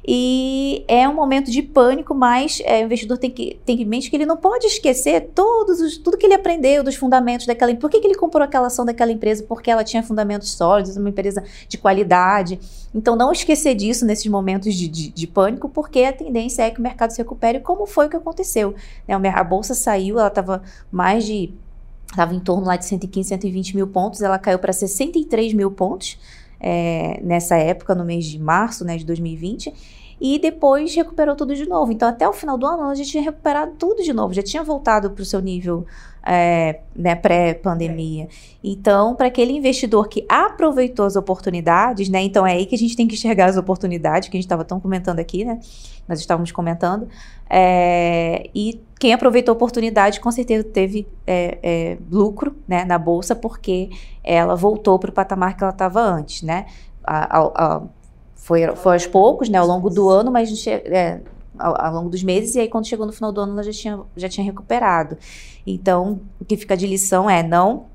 e 0.09 0.85
é 0.87 1.09
um 1.09 1.14
momento 1.14 1.51
de 1.51 1.61
pânico, 1.62 2.14
mas 2.14 2.62
é, 2.64 2.81
o 2.81 2.85
investidor 2.85 3.19
tem 3.19 3.29
que 3.29 3.59
ter 3.66 3.73
em 3.73 3.85
mente 3.85 4.09
que 4.09 4.14
ele 4.14 4.25
não 4.25 4.37
pode 4.37 4.64
esquecer 4.64 5.33
todos 5.35 5.81
os, 5.81 5.99
tudo 5.99 6.16
que 6.16 6.25
ele 6.25 6.35
aprendeu 6.35 6.85
dos 6.85 6.95
fundamentos 6.95 7.45
daquela 7.45 7.73
empresa. 7.73 7.81
Por 7.81 7.90
que, 7.90 8.01
que 8.01 8.07
ele 8.07 8.14
comprou 8.14 8.45
aquela 8.45 8.69
ação 8.69 8.85
daquela 8.85 9.11
empresa? 9.11 9.42
Porque 9.42 9.69
ela 9.69 9.83
tinha 9.83 10.05
fundamentos 10.05 10.53
sólidos, 10.53 10.97
uma 10.97 11.09
empresa 11.09 11.42
de 11.69 11.77
qualidade. 11.77 12.61
Então, 12.95 13.16
não 13.16 13.33
esquecer 13.33 13.75
disso 13.75 14.07
nesses 14.07 14.29
momentos 14.29 14.73
de, 14.75 14.87
de, 14.87 15.09
de 15.09 15.27
pânico, 15.27 15.69
porque 15.69 16.05
a 16.05 16.12
tendência 16.12 16.62
é 16.62 16.71
que 16.71 16.79
o 16.79 16.83
mercado 16.83 17.11
se 17.11 17.19
recupere, 17.19 17.59
como 17.59 17.85
foi 17.85 18.07
o 18.07 18.09
que 18.09 18.16
aconteceu. 18.16 18.77
Né? 19.09 19.16
A 19.35 19.42
bolsa 19.42 19.75
saiu, 19.75 20.21
ela 20.21 20.29
estava 20.29 20.62
mais 20.90 21.25
de. 21.25 21.53
Estava 22.09 22.33
em 22.33 22.38
torno 22.38 22.64
lá 22.64 22.77
de 22.77 22.85
115, 22.85 23.29
120 23.31 23.75
mil 23.75 23.88
pontos, 23.88 24.23
ela 24.23 24.38
caiu 24.38 24.61
para 24.61 24.73
63 24.73 25.53
mil 25.53 25.73
pontos 25.73 26.16
é, 26.61 27.21
nessa 27.23 27.57
época, 27.57 27.95
no 27.95 28.05
mês 28.05 28.25
de 28.25 28.38
março 28.38 28.85
né, 28.85 28.97
de 28.97 29.05
2020, 29.05 29.73
e 30.21 30.38
depois 30.38 30.95
recuperou 30.95 31.37
tudo 31.37 31.55
de 31.55 31.66
novo. 31.66 31.92
Então, 31.92 32.09
até 32.09 32.29
o 32.29 32.33
final 32.33 32.57
do 32.57 32.66
ano, 32.66 32.85
ela 32.85 32.95
já 32.95 33.05
tinha 33.05 33.23
recuperado 33.23 33.73
tudo 33.79 34.03
de 34.03 34.12
novo, 34.12 34.33
já 34.33 34.42
tinha 34.42 34.62
voltado 34.62 35.11
para 35.11 35.23
o 35.23 35.27
seu 35.27 35.40
nível 35.40 35.87
é, 36.26 36.80
né, 36.94 37.14
pré-pandemia. 37.14 38.28
Então, 38.62 39.14
para 39.14 39.28
aquele 39.28 39.52
investidor 39.52 40.08
que 40.08 40.26
aproveitou 40.28 41.06
as 41.06 41.14
oportunidades, 41.14 42.08
né? 42.08 42.20
Então, 42.22 42.44
é 42.44 42.52
aí 42.52 42.66
que 42.66 42.74
a 42.74 42.78
gente 42.78 42.96
tem 42.96 43.06
que 43.06 43.14
enxergar 43.14 43.46
as 43.46 43.56
oportunidades, 43.56 44.28
que 44.28 44.36
a 44.36 44.38
gente 44.38 44.46
estava 44.46 44.64
tão 44.64 44.80
comentando 44.80 45.20
aqui, 45.20 45.44
né? 45.44 45.60
Nós 46.08 46.18
estávamos 46.18 46.50
comentando. 46.50 47.08
É, 47.48 48.50
e 48.52 48.80
quem 48.98 49.12
aproveitou 49.12 49.52
a 49.52 49.56
oportunidade, 49.56 50.20
com 50.20 50.32
certeza 50.32 50.64
teve 50.64 51.06
é, 51.24 51.58
é 51.62 51.98
lucro 52.10 52.56
né, 52.66 52.84
na 52.84 52.98
bolsa, 52.98 53.36
porque 53.36 53.90
ela 54.24 54.56
voltou 54.56 54.98
para 54.98 55.10
o 55.10 55.12
patamar 55.12 55.56
que 55.56 55.62
ela 55.62 55.72
estava 55.72 56.00
antes, 56.00 56.42
né? 56.42 56.66
A, 57.04 57.38
a, 57.38 57.52
a, 57.54 57.82
foi, 58.34 58.66
foi 58.74 58.94
aos 58.94 59.06
poucos, 59.06 59.48
né, 59.48 59.58
ao 59.58 59.66
longo 59.66 59.88
do 59.88 60.08
ano, 60.08 60.32
mas 60.32 60.66
é, 60.66 61.20
ao, 61.59 61.81
ao, 61.81 61.95
longo 61.95 62.09
dos 62.09 62.23
meses, 62.23 62.55
e 62.55 62.61
aí 62.61 62.69
quando 62.69 62.87
chegou 62.87 63.07
no 63.07 63.12
final 63.12 63.33
do 63.33 63.40
ano 63.40 63.53
ela 63.53 63.62
já 63.62 63.73
tinha, 63.73 64.01
já 64.16 64.29
tinha 64.29 64.45
recuperado. 64.45 65.16
Então, 65.66 66.21
o 66.40 66.45
que 66.45 66.57
fica 66.57 66.77
de 66.77 66.87
lição 66.87 67.29
é 67.29 67.42
não 67.42 67.87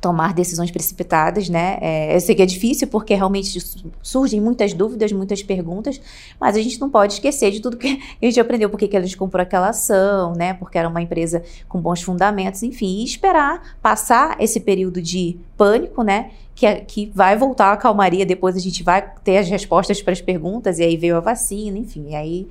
tomar 0.00 0.32
decisões 0.34 0.70
precipitadas, 0.70 1.48
né? 1.48 1.78
É, 1.80 2.16
eu 2.16 2.20
sei 2.20 2.34
que 2.34 2.42
é 2.42 2.46
difícil 2.46 2.86
porque 2.86 3.14
realmente 3.14 3.58
surgem 4.02 4.40
muitas 4.40 4.72
dúvidas, 4.72 5.12
muitas 5.12 5.42
perguntas, 5.42 6.00
mas 6.40 6.56
a 6.56 6.60
gente 6.60 6.80
não 6.80 6.90
pode 6.90 7.14
esquecer 7.14 7.50
de 7.50 7.60
tudo 7.60 7.76
que 7.76 8.00
a 8.22 8.24
gente 8.24 8.38
aprendeu, 8.38 8.70
por 8.70 8.78
que 8.78 8.96
a 8.96 9.00
gente 9.00 9.16
comprou 9.16 9.42
aquela 9.42 9.70
ação, 9.70 10.32
né? 10.34 10.54
Porque 10.54 10.78
era 10.78 10.88
uma 10.88 11.02
empresa 11.02 11.42
com 11.68 11.80
bons 11.80 12.02
fundamentos, 12.02 12.62
enfim, 12.62 13.00
e 13.00 13.04
esperar 13.04 13.76
passar 13.82 14.36
esse 14.40 14.60
período 14.60 15.00
de 15.00 15.38
pânico, 15.56 16.02
né? 16.02 16.30
Que, 16.54 16.66
é, 16.66 16.76
que 16.76 17.10
vai 17.14 17.36
voltar 17.36 17.72
a 17.72 17.76
calmaria, 17.76 18.24
depois 18.24 18.56
a 18.56 18.60
gente 18.60 18.82
vai 18.82 19.02
ter 19.22 19.38
as 19.38 19.48
respostas 19.48 20.00
para 20.00 20.12
as 20.12 20.20
perguntas, 20.22 20.78
e 20.78 20.82
aí 20.82 20.96
veio 20.96 21.16
a 21.16 21.20
vacina, 21.20 21.76
enfim, 21.76 22.10
e 22.10 22.14
aí 22.14 22.48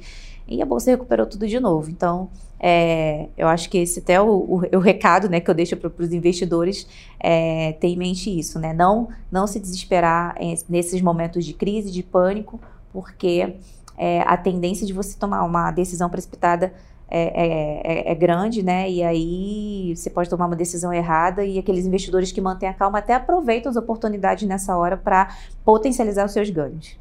e 0.48 0.62
a 0.62 0.66
bolsa 0.66 0.92
recuperou 0.92 1.26
tudo 1.26 1.48
de 1.48 1.60
novo. 1.60 1.90
Então, 1.90 2.30
é, 2.60 3.30
eu 3.38 3.48
acho 3.48 3.70
que 3.70 3.78
esse 3.80 4.00
até 4.00 4.14
é 4.14 4.22
o, 4.22 4.28
o, 4.28 4.62
o 4.76 4.80
recado 4.80 5.30
né, 5.30 5.40
que 5.40 5.50
eu 5.50 5.54
deixo 5.54 5.76
para 5.76 5.92
os 5.98 6.14
investidores 6.14 6.88
é, 7.20 7.74
ter 7.74 7.88
em 7.88 7.98
mente 7.98 8.30
isso, 8.30 8.60
né? 8.60 8.74
Não, 8.74 9.10
não 9.32 9.46
se 9.48 9.60
desesperar 9.60 10.36
em, 10.40 10.58
nesses 10.70 11.02
momentos 11.02 11.46
de 11.46 11.54
crise, 11.54 11.92
de 11.92 12.04
pânico, 12.04 12.60
porque 12.94 13.56
é, 13.98 14.22
a 14.22 14.38
tendência 14.38 14.86
de 14.86 14.94
você 14.94 15.18
tomar 15.18 15.44
uma 15.44 15.72
decisão 15.72 16.10
precipitada 16.10 16.74
é, 17.10 17.22
é, 17.22 17.82
é, 17.84 18.12
é, 18.12 18.16
grande, 18.16 18.64
né? 18.64 18.90
E 18.90 19.04
aí 19.04 19.94
você 19.96 20.10
pode 20.10 20.30
tomar 20.30 20.48
uma 20.48 20.56
decisão 20.56 20.92
errada 20.92 21.46
e 21.46 21.60
aqueles 21.60 21.86
investidores 21.86 22.32
que 22.32 22.42
mantêm 22.42 22.68
a 22.68 22.74
calma 22.74 23.00
até 23.00 23.14
aproveitam 23.14 23.70
as 23.70 23.76
oportunidades 23.76 24.48
nessa 24.48 24.76
hora 24.76 24.98
para 24.98 25.36
potencializar 25.64 26.26
os 26.26 26.32
seus 26.32 26.50
ganhos. 26.50 26.98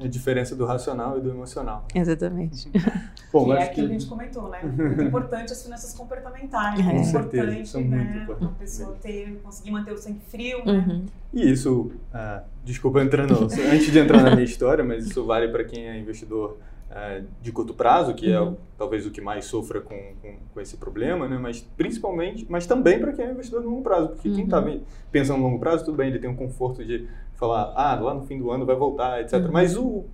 É 0.00 0.04
a 0.04 0.08
diferença 0.08 0.54
do 0.54 0.64
racional 0.66 1.18
e 1.18 1.20
do 1.20 1.30
emocional. 1.30 1.86
Exatamente. 1.94 2.70
Bom, 3.32 3.52
é 3.52 3.64
aquilo 3.64 3.88
que... 3.88 3.94
a 3.94 3.98
gente 3.98 4.08
comentou, 4.08 4.48
né? 4.48 4.60
Muito 4.62 5.02
importante 5.04 5.52
as 5.52 5.62
finanças 5.62 5.92
comportamentais. 5.94 6.78
É. 6.78 6.82
Com 6.82 6.88
muito 6.94 7.06
certeza, 7.08 7.44
importante, 7.44 7.68
são 7.68 7.80
né? 7.80 7.96
muito 7.96 8.18
importantes. 8.18 8.54
A 8.54 8.58
pessoa 8.58 8.96
ter, 9.02 9.40
conseguir 9.42 9.70
manter 9.70 9.92
o 9.92 9.98
sangue 9.98 10.20
frio, 10.28 10.58
Uhum. 10.66 10.86
né? 10.86 11.02
E 11.32 11.50
isso, 11.50 11.90
ah, 12.12 12.42
desculpa 12.64 13.02
entrando, 13.02 13.34
antes 13.44 13.90
de 13.90 13.98
entrar 13.98 14.22
na 14.22 14.30
minha 14.30 14.44
história, 14.44 14.84
mas 14.84 15.04
isso 15.06 15.24
vale 15.24 15.48
para 15.48 15.64
quem 15.64 15.88
é 15.88 15.98
investidor 15.98 16.58
ah, 16.90 17.20
de 17.42 17.50
curto 17.50 17.74
prazo, 17.74 18.14
que 18.14 18.30
é 18.32 18.40
Uhum. 18.40 18.56
talvez 18.78 19.04
o 19.04 19.10
que 19.10 19.20
mais 19.20 19.46
sofra 19.46 19.80
com, 19.80 19.96
com, 20.22 20.36
com 20.54 20.60
esse 20.60 20.76
problema, 20.76 21.26
né? 21.28 21.36
Mas 21.36 21.60
principalmente, 21.76 22.46
mas 22.48 22.66
também 22.68 23.00
para 23.00 23.12
quem 23.12 23.24
é 23.24 23.30
investidor 23.32 23.62
de 23.62 23.66
longo 23.66 23.82
prazo, 23.82 24.10
porque 24.10 24.28
quem 24.30 24.40
Uhum. 24.40 24.44
está 24.44 24.64
pensando 25.10 25.38
no 25.38 25.44
longo 25.46 25.58
prazo, 25.58 25.84
tudo 25.84 25.96
bem, 25.96 26.08
ele 26.08 26.20
tem 26.20 26.30
um 26.30 26.36
conforto 26.36 26.84
de 26.84 27.08
falar, 27.36 27.72
ah, 27.76 27.98
lá 28.00 28.14
no 28.14 28.22
fim 28.22 28.38
do 28.38 28.50
ano 28.50 28.64
vai 28.64 28.76
voltar, 28.76 29.20
etc. 29.20 29.34
Uhum. 29.34 29.52
Mas 29.52 29.76
o 29.76 30.04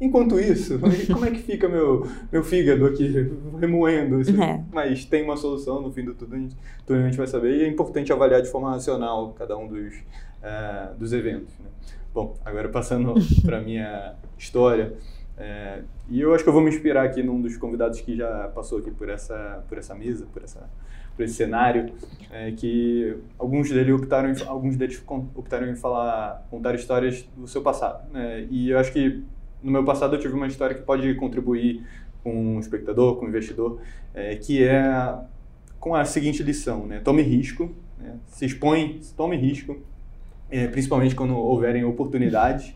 Enquanto 0.00 0.38
isso, 0.38 0.78
como 1.10 1.24
é 1.24 1.30
que 1.30 1.38
fica 1.38 1.68
meu, 1.68 2.06
meu 2.30 2.44
fígado 2.44 2.86
aqui 2.86 3.32
remoendo? 3.58 4.20
isso? 4.20 4.40
É. 4.40 4.62
Mas 4.72 5.04
tem 5.06 5.24
uma 5.24 5.36
solução 5.36 5.80
no 5.80 5.90
fim 5.90 6.04
do 6.04 6.14
tudo, 6.14 6.34
a 6.34 6.38
gente, 6.38 6.56
tudo 6.86 6.98
a 6.98 7.02
gente 7.02 7.16
vai 7.16 7.26
saber. 7.26 7.56
E 7.56 7.64
é 7.64 7.68
importante 7.68 8.12
avaliar 8.12 8.42
de 8.42 8.50
forma 8.50 8.70
racional 8.70 9.34
cada 9.38 9.56
um 9.56 9.66
dos, 9.66 9.94
eh, 10.42 10.88
dos 10.98 11.12
eventos. 11.12 11.52
né? 11.58 11.70
Bom, 12.12 12.36
agora 12.44 12.68
passando 12.68 13.14
para 13.42 13.60
minha 13.60 14.14
história. 14.38 14.92
eh, 15.38 15.82
e 16.10 16.20
eu 16.20 16.34
acho 16.34 16.44
que 16.44 16.50
eu 16.50 16.54
vou 16.54 16.62
me 16.62 16.68
inspirar 16.68 17.04
aqui 17.04 17.22
num 17.22 17.40
dos 17.40 17.56
convidados 17.56 18.00
que 18.00 18.16
já 18.16 18.48
passou 18.54 18.78
aqui 18.78 18.90
por 18.90 19.08
essa, 19.08 19.64
por 19.66 19.78
essa 19.78 19.94
mesa, 19.94 20.26
por, 20.30 20.42
essa, 20.42 20.68
por 21.16 21.24
esse 21.24 21.34
cenário, 21.34 21.92
é, 22.30 22.52
que 22.52 23.16
alguns 23.38 23.70
deles 23.70 23.94
optaram, 23.94 24.30
em, 24.30 24.36
alguns 24.46 24.76
deles 24.76 25.02
optaram 25.34 25.68
em 25.68 25.74
falar, 25.74 26.46
contar 26.50 26.74
histórias 26.74 27.26
do 27.36 27.48
seu 27.48 27.62
passado. 27.62 28.08
né? 28.12 28.46
E 28.50 28.70
eu 28.70 28.78
acho 28.78 28.92
que 28.92 29.24
no 29.62 29.72
meu 29.72 29.84
passado 29.84 30.14
eu 30.14 30.20
tive 30.20 30.34
uma 30.34 30.46
história 30.46 30.76
que 30.76 30.82
pode 30.82 31.14
contribuir 31.14 31.82
com 32.22 32.56
o 32.56 32.60
espectador, 32.60 33.16
com 33.16 33.24
o 33.24 33.28
investidor, 33.28 33.80
é, 34.14 34.36
que 34.36 34.62
é 34.62 35.14
com 35.80 35.94
a 35.94 36.04
seguinte 36.04 36.42
lição, 36.42 36.86
né? 36.86 37.00
Tome 37.00 37.22
risco, 37.22 37.70
né? 37.98 38.16
se 38.26 38.44
expõe, 38.44 39.00
tome 39.16 39.36
risco, 39.36 39.78
é, 40.50 40.66
principalmente 40.66 41.14
quando 41.14 41.36
houverem 41.36 41.84
oportunidades 41.84 42.74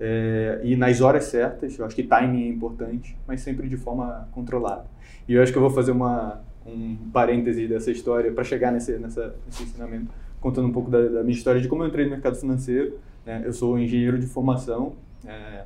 é, 0.00 0.60
e 0.64 0.76
nas 0.76 1.00
horas 1.00 1.24
certas. 1.24 1.78
Eu 1.78 1.86
acho 1.86 1.94
que 1.94 2.02
timing 2.02 2.44
é 2.44 2.48
importante, 2.48 3.16
mas 3.26 3.40
sempre 3.40 3.68
de 3.68 3.76
forma 3.76 4.28
controlada. 4.32 4.86
E 5.28 5.34
eu 5.34 5.42
acho 5.42 5.52
que 5.52 5.58
eu 5.58 5.62
vou 5.62 5.70
fazer 5.70 5.92
uma 5.92 6.40
um 6.68 7.10
parêntese 7.12 7.66
dessa 7.66 7.90
história 7.90 8.32
para 8.32 8.44
chegar 8.44 8.70
nesse, 8.72 8.98
nessa, 8.98 9.34
nesse 9.46 9.62
ensinamento, 9.62 10.08
contando 10.40 10.68
um 10.68 10.72
pouco 10.72 10.90
da, 10.90 11.00
da 11.00 11.22
minha 11.22 11.36
história 11.36 11.60
de 11.60 11.68
como 11.68 11.82
eu 11.82 11.88
entrei 11.88 12.04
no 12.04 12.10
mercado 12.12 12.36
financeiro. 12.36 12.98
né? 13.24 13.42
Eu 13.44 13.52
sou 13.52 13.78
engenheiro 13.78 14.18
de 14.18 14.26
formação. 14.26 14.94
é, 15.26 15.64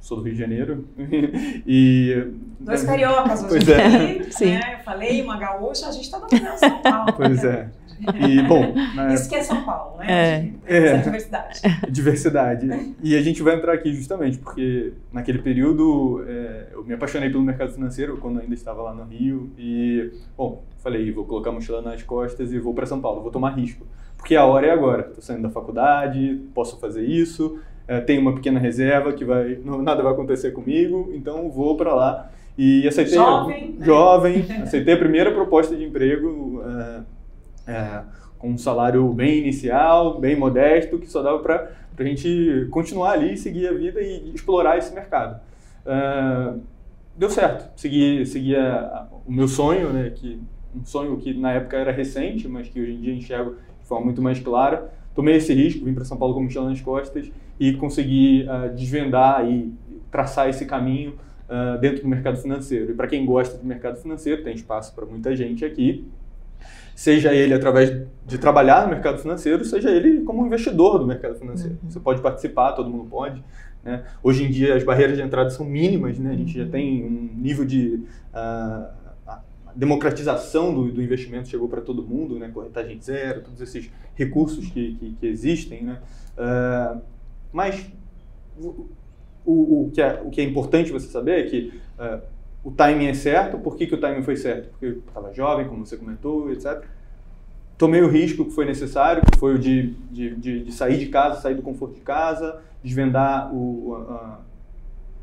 sou 0.00 0.18
do 0.18 0.22
Rio 0.22 0.34
de 0.34 0.38
Janeiro 0.38 0.86
e 1.66 2.32
Dois 2.60 2.84
cariocas 2.84 3.42
hoje 3.42 3.48
Pois 3.48 3.68
é. 3.68 3.86
aqui, 3.86 4.32
Sim. 4.32 4.50
né? 4.52 4.76
Eu 4.78 4.84
falei, 4.84 5.22
uma 5.22 5.36
gaúcha, 5.36 5.88
a 5.88 5.92
gente 5.92 6.10
tá 6.10 6.18
dominando 6.18 6.56
São 6.56 6.80
Paulo. 6.82 7.12
Pois 7.16 7.42
né? 7.42 7.50
é. 7.50 7.85
E, 8.28 8.42
bom, 8.42 8.74
né, 8.94 9.14
Isso 9.14 9.28
que 9.28 9.34
é 9.34 9.42
São 9.42 9.64
Paulo, 9.64 9.98
né? 9.98 10.52
É. 10.66 10.76
É. 10.76 10.86
Essa 10.86 11.04
diversidade. 11.04 11.60
diversidade. 11.90 12.94
E 13.02 13.16
a 13.16 13.22
gente 13.22 13.42
vai 13.42 13.56
entrar 13.56 13.74
aqui 13.74 13.92
justamente 13.92 14.38
porque 14.38 14.92
naquele 15.12 15.38
período 15.38 16.24
é, 16.28 16.68
eu 16.72 16.84
me 16.84 16.94
apaixonei 16.94 17.30
pelo 17.30 17.42
mercado 17.42 17.72
financeiro 17.72 18.18
quando 18.18 18.40
ainda 18.40 18.54
estava 18.54 18.82
lá 18.82 18.94
no 18.94 19.04
Rio 19.04 19.50
e, 19.58 20.12
bom, 20.36 20.62
falei, 20.78 21.10
vou 21.10 21.24
colocar 21.24 21.50
a 21.50 21.52
mochila 21.52 21.82
nas 21.82 22.02
costas 22.02 22.52
e 22.52 22.58
vou 22.58 22.74
para 22.74 22.86
São 22.86 23.00
Paulo, 23.00 23.22
vou 23.22 23.30
tomar 23.30 23.50
risco. 23.50 23.86
Porque 24.16 24.34
a 24.34 24.44
hora 24.44 24.66
é 24.66 24.70
agora. 24.70 25.06
Estou 25.08 25.22
saindo 25.22 25.42
da 25.42 25.50
faculdade, 25.50 26.40
posso 26.54 26.78
fazer 26.78 27.04
isso, 27.04 27.58
é, 27.88 28.00
tenho 28.00 28.20
uma 28.20 28.34
pequena 28.34 28.58
reserva 28.58 29.12
que 29.12 29.24
vai, 29.24 29.58
não, 29.64 29.80
nada 29.80 30.02
vai 30.02 30.12
acontecer 30.12 30.50
comigo, 30.52 31.10
então 31.14 31.50
vou 31.50 31.76
para 31.76 31.94
lá. 31.94 32.30
E 32.58 32.88
aceitei. 32.88 33.14
Jovem, 33.14 33.76
né? 33.78 33.84
Jovem, 33.84 34.46
aceitei 34.62 34.94
a 34.94 34.96
primeira 34.96 35.30
proposta 35.30 35.76
de 35.76 35.84
emprego. 35.84 36.62
é, 36.66 37.15
é, 37.66 38.02
com 38.38 38.50
um 38.50 38.58
salário 38.58 39.08
bem 39.12 39.38
inicial, 39.38 40.20
bem 40.20 40.36
modesto, 40.36 40.98
que 40.98 41.10
só 41.10 41.22
dava 41.22 41.38
para 41.40 41.70
a 41.98 42.04
gente 42.04 42.68
continuar 42.70 43.12
ali, 43.12 43.36
seguir 43.36 43.66
a 43.66 43.72
vida 43.72 44.00
e 44.00 44.32
explorar 44.34 44.78
esse 44.78 44.94
mercado. 44.94 45.40
Uh, 45.84 46.60
deu 47.16 47.30
certo, 47.30 47.70
segui, 47.78 48.26
segui 48.26 48.54
a, 48.54 49.06
o 49.26 49.32
meu 49.32 49.48
sonho, 49.48 49.92
né, 49.92 50.10
que, 50.14 50.40
um 50.74 50.84
sonho 50.84 51.16
que 51.16 51.32
na 51.32 51.52
época 51.52 51.76
era 51.76 51.90
recente, 51.90 52.46
mas 52.46 52.68
que 52.68 52.80
hoje 52.80 52.92
em 52.92 53.00
dia 53.00 53.14
enxergo 53.14 53.56
de 53.80 53.86
forma 53.86 54.04
muito 54.04 54.20
mais 54.20 54.38
clara. 54.38 54.92
Tomei 55.14 55.36
esse 55.36 55.54
risco, 55.54 55.84
vim 55.84 55.94
para 55.94 56.04
São 56.04 56.18
Paulo 56.18 56.34
com 56.34 56.42
mochila 56.42 56.68
nas 56.68 56.80
costas 56.80 57.30
e 57.58 57.72
consegui 57.72 58.46
uh, 58.46 58.74
desvendar 58.74 59.48
e 59.50 59.72
traçar 60.10 60.48
esse 60.50 60.66
caminho 60.66 61.14
uh, 61.48 61.80
dentro 61.80 62.02
do 62.02 62.08
mercado 62.08 62.36
financeiro. 62.36 62.90
E 62.90 62.94
para 62.94 63.06
quem 63.06 63.24
gosta 63.24 63.56
do 63.56 63.64
mercado 63.64 63.96
financeiro, 63.96 64.42
tem 64.42 64.54
espaço 64.54 64.94
para 64.94 65.06
muita 65.06 65.34
gente 65.34 65.64
aqui, 65.64 66.06
seja 66.96 67.34
ele 67.34 67.52
através 67.52 67.94
de 68.24 68.38
trabalhar 68.38 68.84
no 68.84 68.88
mercado 68.88 69.18
financeiro, 69.18 69.62
seja 69.66 69.90
ele 69.90 70.22
como 70.22 70.44
investidor 70.46 70.98
do 70.98 71.06
mercado 71.06 71.34
financeiro. 71.38 71.78
Uhum. 71.82 71.90
Você 71.90 72.00
pode 72.00 72.22
participar, 72.22 72.72
todo 72.72 72.88
mundo 72.88 73.04
pode. 73.04 73.44
Né? 73.84 74.02
Hoje 74.22 74.44
em 74.44 74.50
dia 74.50 74.74
as 74.74 74.82
barreiras 74.82 75.14
de 75.14 75.22
entrada 75.22 75.50
são 75.50 75.66
mínimas, 75.66 76.18
né? 76.18 76.30
a 76.30 76.36
gente 76.36 76.56
já 76.56 76.66
tem 76.66 77.04
um 77.04 77.30
nível 77.36 77.66
de 77.66 78.02
uh, 78.32 79.36
democratização 79.76 80.74
do, 80.74 80.90
do, 80.90 81.02
investimento 81.02 81.48
chegou 81.48 81.68
para 81.68 81.82
todo 81.82 82.02
mundo, 82.02 82.38
né? 82.38 82.48
corretagem 82.48 82.98
zero, 82.98 83.42
todos 83.42 83.60
esses 83.60 83.90
recursos 84.14 84.66
que, 84.70 84.94
que, 84.94 85.16
que 85.20 85.26
existem. 85.26 85.84
Né? 85.84 85.98
Uh, 86.38 87.02
mas 87.52 87.86
o, 88.58 88.86
o, 89.44 89.90
que 89.92 90.00
é, 90.00 90.22
o 90.24 90.30
que 90.30 90.40
é 90.40 90.44
importante 90.44 90.90
você 90.90 91.08
saber 91.08 91.40
é 91.40 91.42
que 91.42 91.72
uh, 91.98 92.22
o 92.66 92.72
timing 92.72 93.06
é 93.06 93.14
certo. 93.14 93.58
Por 93.58 93.76
que, 93.76 93.86
que 93.86 93.94
o 93.94 94.00
timing 94.00 94.24
foi 94.24 94.36
certo? 94.36 94.70
Porque 94.70 94.86
eu 94.86 94.98
estava 94.98 95.32
jovem, 95.32 95.68
como 95.68 95.86
você 95.86 95.96
comentou, 95.96 96.50
etc. 96.50 96.82
Tomei 97.78 98.02
o 98.02 98.08
risco 98.08 98.44
que 98.44 98.50
foi 98.50 98.64
necessário, 98.64 99.22
que 99.22 99.38
foi 99.38 99.54
o 99.54 99.58
de, 99.58 99.92
de, 100.10 100.34
de, 100.34 100.64
de 100.64 100.72
sair 100.72 100.98
de 100.98 101.06
casa, 101.06 101.40
sair 101.40 101.54
do 101.54 101.62
conforto 101.62 101.94
de 101.94 102.00
casa, 102.00 102.60
desvendar 102.82 103.54
o, 103.54 103.94
uh, 103.94 104.38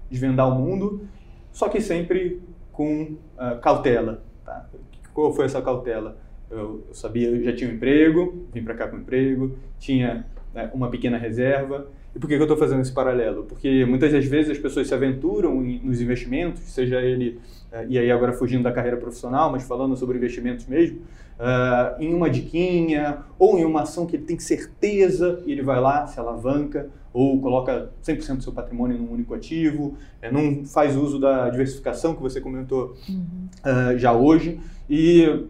desvendar 0.09 0.47
o 0.47 0.55
mundo, 0.55 1.05
só 1.51 1.67
que 1.67 1.81
sempre 1.81 2.41
com 2.71 3.17
uh, 3.37 3.59
cautela. 3.61 4.23
Tá? 4.45 4.65
Qual 5.13 5.33
foi 5.33 5.43
essa 5.43 5.61
cautela? 5.61 6.17
Eu, 6.49 6.85
eu, 6.87 6.93
sabia, 6.93 7.27
eu 7.27 7.43
já 7.43 7.53
tinha 7.53 7.69
um 7.69 7.73
emprego, 7.73 8.47
vim 8.53 8.63
para 8.63 8.73
cá 8.73 8.87
com 8.87 8.95
um 8.95 8.99
emprego, 9.01 9.57
tinha 9.79 10.25
né, 10.53 10.71
uma 10.73 10.89
pequena 10.89 11.17
reserva. 11.17 11.87
E 12.15 12.19
por 12.19 12.27
que, 12.27 12.35
que 12.35 12.41
eu 12.41 12.45
estou 12.45 12.57
fazendo 12.57 12.81
esse 12.81 12.91
paralelo? 12.91 13.43
Porque 13.43 13.85
muitas 13.85 14.11
das 14.11 14.25
vezes 14.25 14.51
as 14.51 14.57
pessoas 14.59 14.87
se 14.87 14.93
aventuram 14.93 15.63
em, 15.65 15.79
nos 15.79 15.99
investimentos, 15.99 16.61
seja 16.61 17.01
ele, 17.01 17.39
uh, 17.71 17.85
e 17.89 17.97
aí 17.97 18.11
agora 18.11 18.33
fugindo 18.33 18.63
da 18.63 18.71
carreira 18.71 18.97
profissional, 18.97 19.51
mas 19.51 19.63
falando 19.63 19.97
sobre 19.97 20.17
investimentos 20.17 20.67
mesmo, 20.67 20.99
uh, 20.99 21.99
em 21.99 22.13
uma 22.13 22.29
diquinha 22.29 23.19
ou 23.39 23.57
em 23.57 23.65
uma 23.65 23.81
ação 23.81 24.05
que 24.05 24.15
ele 24.15 24.25
tem 24.25 24.37
certeza 24.37 25.41
e 25.45 25.51
ele 25.51 25.63
vai 25.63 25.81
lá, 25.81 26.05
se 26.05 26.19
alavanca 26.19 26.87
ou 27.11 27.39
coloca 27.41 27.89
100% 28.03 28.37
do 28.37 28.43
seu 28.43 28.53
patrimônio 28.53 28.97
num 28.97 29.11
único 29.11 29.33
ativo, 29.33 29.97
é, 30.21 30.31
não 30.31 30.65
faz 30.65 30.95
uso 30.95 31.19
da 31.19 31.49
diversificação 31.49 32.15
que 32.15 32.21
você 32.21 32.41
comentou 32.41 32.95
uhum. 33.09 33.47
uh, 33.65 33.97
já 33.97 34.13
hoje 34.13 34.59
e 34.89 35.45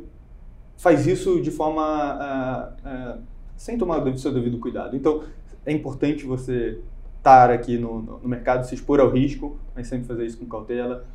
faz 0.77 1.07
isso 1.07 1.41
de 1.41 1.51
forma 1.51 2.75
sem 3.55 3.77
tomar 3.77 4.05
o 4.05 4.17
seu 4.17 4.33
devido 4.33 4.59
cuidado. 4.59 4.93
Então, 4.93 5.23
é 5.65 5.71
importante 5.71 6.25
você 6.25 6.79
estar 7.17 7.49
aqui 7.49 7.77
no, 7.77 8.01
no, 8.01 8.27
mercado, 8.27 8.65
se 8.65 8.75
expor 8.75 8.99
ao 8.99 9.09
risco, 9.09 9.57
mas 9.75 9.87
sempre 9.87 10.05
fazer 10.05 10.25
isso 10.25 10.37
com 10.37 10.45
cautela. 10.45 11.05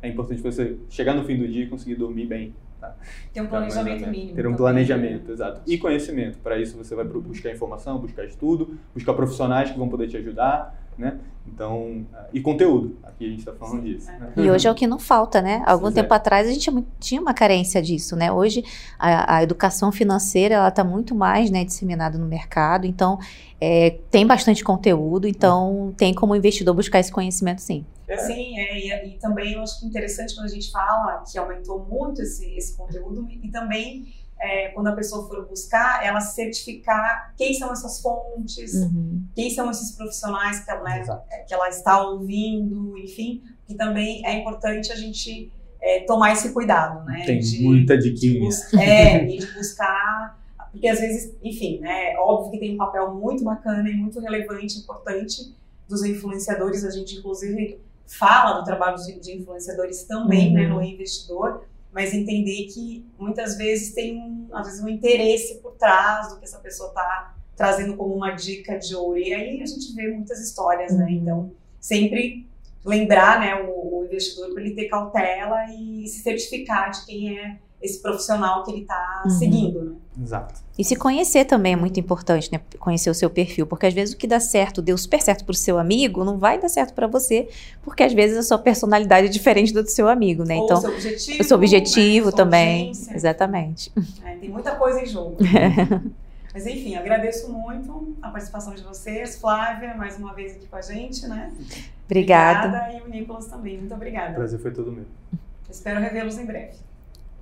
É 0.00 0.08
importante 0.08 0.40
você 0.40 0.76
chegar 0.88 1.14
no 1.14 1.24
fim 1.24 1.36
do 1.36 1.46
dia 1.46 1.64
e 1.64 1.68
conseguir 1.68 1.96
dormir 1.96 2.26
bem. 2.26 2.54
Tá? 2.80 2.94
Ter 3.32 3.40
um 3.40 3.44
então, 3.44 3.58
planejamento 3.58 4.00
então, 4.00 4.10
mínimo. 4.10 4.36
Ter 4.36 4.46
um 4.46 4.54
planejamento, 4.54 5.32
exato. 5.32 5.60
E 5.66 5.76
conhecimento. 5.76 6.38
Para 6.38 6.58
isso 6.58 6.76
você 6.76 6.94
vai 6.94 7.04
buscar 7.04 7.50
informação, 7.50 7.98
buscar 7.98 8.24
estudo, 8.24 8.78
buscar 8.94 9.12
profissionais 9.14 9.70
que 9.70 9.78
vão 9.78 9.88
poder 9.88 10.08
te 10.08 10.16
ajudar 10.16 10.87
né? 10.98 11.18
Então, 11.46 12.04
e 12.32 12.40
conteúdo, 12.40 12.96
aqui 13.02 13.24
a 13.24 13.28
gente 13.28 13.38
está 13.38 13.52
falando 13.52 13.82
Sim, 13.82 13.94
disso. 13.94 14.10
É. 14.10 14.18
Né? 14.18 14.32
E 14.36 14.50
hoje 14.50 14.68
é 14.68 14.70
o 14.70 14.74
que 14.74 14.86
não 14.86 14.98
falta, 14.98 15.40
né? 15.40 15.62
Algum 15.66 15.90
tempo 15.90 16.12
é. 16.12 16.16
atrás 16.16 16.46
a 16.46 16.52
gente 16.52 16.70
tinha 17.00 17.20
uma 17.20 17.32
carência 17.32 17.80
disso, 17.80 18.14
né? 18.14 18.30
Hoje 18.30 18.62
a, 18.98 19.36
a 19.36 19.42
educação 19.42 19.90
financeira 19.90 20.56
ela 20.56 20.68
está 20.68 20.84
muito 20.84 21.14
mais 21.14 21.50
né, 21.50 21.64
disseminada 21.64 22.18
no 22.18 22.26
mercado, 22.26 22.86
então 22.86 23.18
é, 23.60 23.98
tem 24.10 24.26
bastante 24.26 24.62
conteúdo, 24.62 25.26
então 25.26 25.94
tem 25.96 26.12
como 26.12 26.36
investidor 26.36 26.74
buscar 26.74 27.00
esse 27.00 27.10
conhecimento 27.10 27.62
sim. 27.62 27.84
É. 28.06 28.16
Sim, 28.16 28.58
é, 28.58 28.78
e, 28.78 29.14
e, 29.14 29.18
também 29.18 29.52
eu 29.52 29.62
acho 29.62 29.80
que 29.80 29.86
interessante 29.86 30.34
quando 30.34 30.46
a 30.46 30.50
gente 30.50 30.70
fala 30.70 31.22
que 31.30 31.38
aumentou 31.38 31.86
muito 31.90 32.22
esse, 32.22 32.46
esse 32.56 32.76
conteúdo 32.76 33.26
e 33.30 33.50
também 33.50 34.06
é, 34.40 34.68
quando 34.68 34.86
a 34.88 34.92
pessoa 34.92 35.26
for 35.26 35.46
buscar, 35.46 36.04
ela 36.04 36.20
certificar 36.20 37.34
quem 37.36 37.54
são 37.54 37.72
essas 37.72 38.00
fontes, 38.00 38.74
uhum. 38.74 39.22
quem 39.34 39.50
são 39.50 39.70
esses 39.70 39.92
profissionais 39.92 40.64
que 40.64 40.70
ela, 40.70 40.82
né, 40.84 41.04
que 41.46 41.52
ela 41.54 41.68
está 41.68 42.00
ouvindo, 42.02 42.96
enfim, 42.98 43.42
que 43.66 43.74
também 43.74 44.24
é 44.24 44.38
importante 44.38 44.92
a 44.92 44.96
gente 44.96 45.50
é, 45.80 46.00
tomar 46.00 46.32
esse 46.32 46.52
cuidado, 46.52 47.04
né? 47.04 47.24
Tem 47.24 47.38
de, 47.38 47.62
muita 47.62 47.96
diquinha. 47.96 48.48
De 48.48 48.80
é, 48.80 49.24
e 49.24 49.38
de 49.38 49.46
buscar, 49.52 50.38
porque 50.70 50.86
às 50.86 51.00
vezes, 51.00 51.36
enfim, 51.42 51.80
né, 51.80 52.14
óbvio 52.18 52.52
que 52.52 52.58
tem 52.58 52.74
um 52.74 52.78
papel 52.78 53.14
muito 53.14 53.42
bacana 53.42 53.88
e 53.88 53.94
muito 53.94 54.20
relevante, 54.20 54.78
importante 54.78 55.54
dos 55.88 56.04
influenciadores, 56.04 56.84
a 56.84 56.90
gente 56.90 57.16
inclusive 57.16 57.78
fala 58.06 58.60
do 58.60 58.64
trabalho 58.64 58.96
de, 58.96 59.18
de 59.18 59.36
influenciadores 59.36 60.04
também, 60.04 60.52
né, 60.52 60.62
uhum. 60.62 60.68
né, 60.68 60.74
no 60.74 60.82
investidor, 60.82 61.64
mas 61.98 62.14
entender 62.14 62.66
que 62.66 63.04
muitas 63.18 63.58
vezes 63.58 63.92
tem 63.92 64.16
um, 64.16 64.46
às 64.52 64.68
vezes 64.68 64.84
um 64.84 64.88
interesse 64.88 65.56
por 65.56 65.72
trás 65.72 66.28
do 66.28 66.38
que 66.38 66.44
essa 66.44 66.60
pessoa 66.60 66.90
está 66.90 67.34
trazendo 67.56 67.96
como 67.96 68.14
uma 68.14 68.30
dica 68.30 68.78
de 68.78 68.94
ouro. 68.94 69.18
E 69.18 69.34
aí 69.34 69.60
a 69.60 69.66
gente 69.66 69.92
vê 69.96 70.06
muitas 70.06 70.38
histórias, 70.38 70.94
né? 70.96 71.06
Uhum. 71.06 71.10
Então, 71.10 71.52
sempre 71.80 72.46
lembrar 72.84 73.40
né, 73.40 73.52
o, 73.64 73.98
o 73.98 74.04
investidor 74.04 74.54
para 74.54 74.62
ele 74.62 74.76
ter 74.76 74.84
cautela 74.84 75.64
e 75.74 76.06
se 76.06 76.20
certificar 76.20 76.92
de 76.92 77.04
quem 77.04 77.36
é 77.36 77.58
esse 77.80 78.00
profissional 78.02 78.64
que 78.64 78.72
ele 78.72 78.80
está 78.82 79.22
uhum. 79.24 79.30
seguindo, 79.30 79.84
né? 79.84 79.96
Exato. 80.20 80.60
E 80.76 80.84
se 80.84 80.96
conhecer 80.96 81.44
também 81.44 81.74
é 81.74 81.76
muito 81.76 81.98
importante, 82.00 82.50
né? 82.52 82.60
Conhecer 82.78 83.08
o 83.08 83.14
seu 83.14 83.30
perfil, 83.30 83.66
porque 83.66 83.86
às 83.86 83.94
vezes 83.94 84.14
o 84.14 84.18
que 84.18 84.26
dá 84.26 84.40
certo, 84.40 84.82
deu 84.82 84.98
super 84.98 85.20
certo 85.22 85.44
para 85.44 85.52
o 85.52 85.56
seu 85.56 85.78
amigo, 85.78 86.24
não 86.24 86.38
vai 86.38 86.58
dar 86.60 86.68
certo 86.68 86.92
para 86.92 87.06
você, 87.06 87.48
porque 87.82 88.02
às 88.02 88.12
vezes 88.12 88.36
a 88.36 88.42
sua 88.42 88.58
personalidade 88.58 89.28
é 89.28 89.30
diferente 89.30 89.72
do, 89.72 89.82
do 89.82 89.90
seu 89.90 90.08
amigo, 90.08 90.44
né? 90.44 90.56
Ou 90.56 90.64
então, 90.64 90.78
o 90.78 90.80
seu 90.80 90.90
objetivo, 90.90 91.40
o 91.40 91.44
seu 91.44 91.56
objetivo 91.56 92.26
né? 92.26 92.32
também, 92.32 92.90
exatamente. 92.90 93.92
É, 94.24 94.36
tem 94.36 94.48
muita 94.50 94.74
coisa 94.74 95.00
em 95.00 95.06
jogo. 95.06 95.36
Mas 96.52 96.66
enfim, 96.66 96.96
agradeço 96.96 97.50
muito 97.52 98.16
a 98.20 98.30
participação 98.30 98.74
de 98.74 98.82
vocês, 98.82 99.36
Flávia, 99.36 99.94
mais 99.94 100.18
uma 100.18 100.34
vez 100.34 100.56
aqui 100.56 100.66
com 100.66 100.76
a 100.76 100.82
gente, 100.82 101.26
né? 101.26 101.52
Obrigada. 102.06 102.68
Obrigada 102.68 102.92
e 102.92 103.00
o 103.02 103.08
Nicolas 103.08 103.46
também. 103.46 103.78
Muito 103.78 103.94
obrigada. 103.94 104.32
O 104.32 104.34
prazer 104.34 104.58
foi 104.58 104.72
todo 104.72 104.90
meu. 104.90 105.04
Espero 105.70 106.00
revê-los 106.00 106.36
em 106.38 106.44
breve 106.44 106.87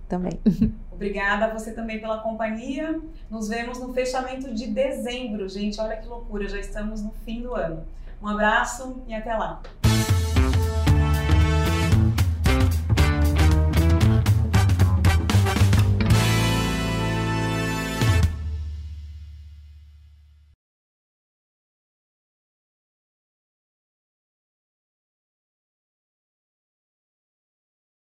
também. 0.08 0.40
Obrigada 0.90 1.46
a 1.46 1.48
você 1.48 1.72
também 1.72 2.00
pela 2.00 2.18
companhia. 2.18 3.00
Nos 3.30 3.48
vemos 3.48 3.78
no 3.78 3.92
fechamento 3.92 4.52
de 4.54 4.66
dezembro, 4.66 5.48
gente. 5.48 5.80
Olha 5.80 5.96
que 5.96 6.08
loucura, 6.08 6.48
já 6.48 6.58
estamos 6.58 7.02
no 7.02 7.10
fim 7.24 7.42
do 7.42 7.54
ano. 7.54 7.84
Um 8.22 8.28
abraço 8.28 9.02
e 9.06 9.14
até 9.14 9.36
lá. 9.36 9.60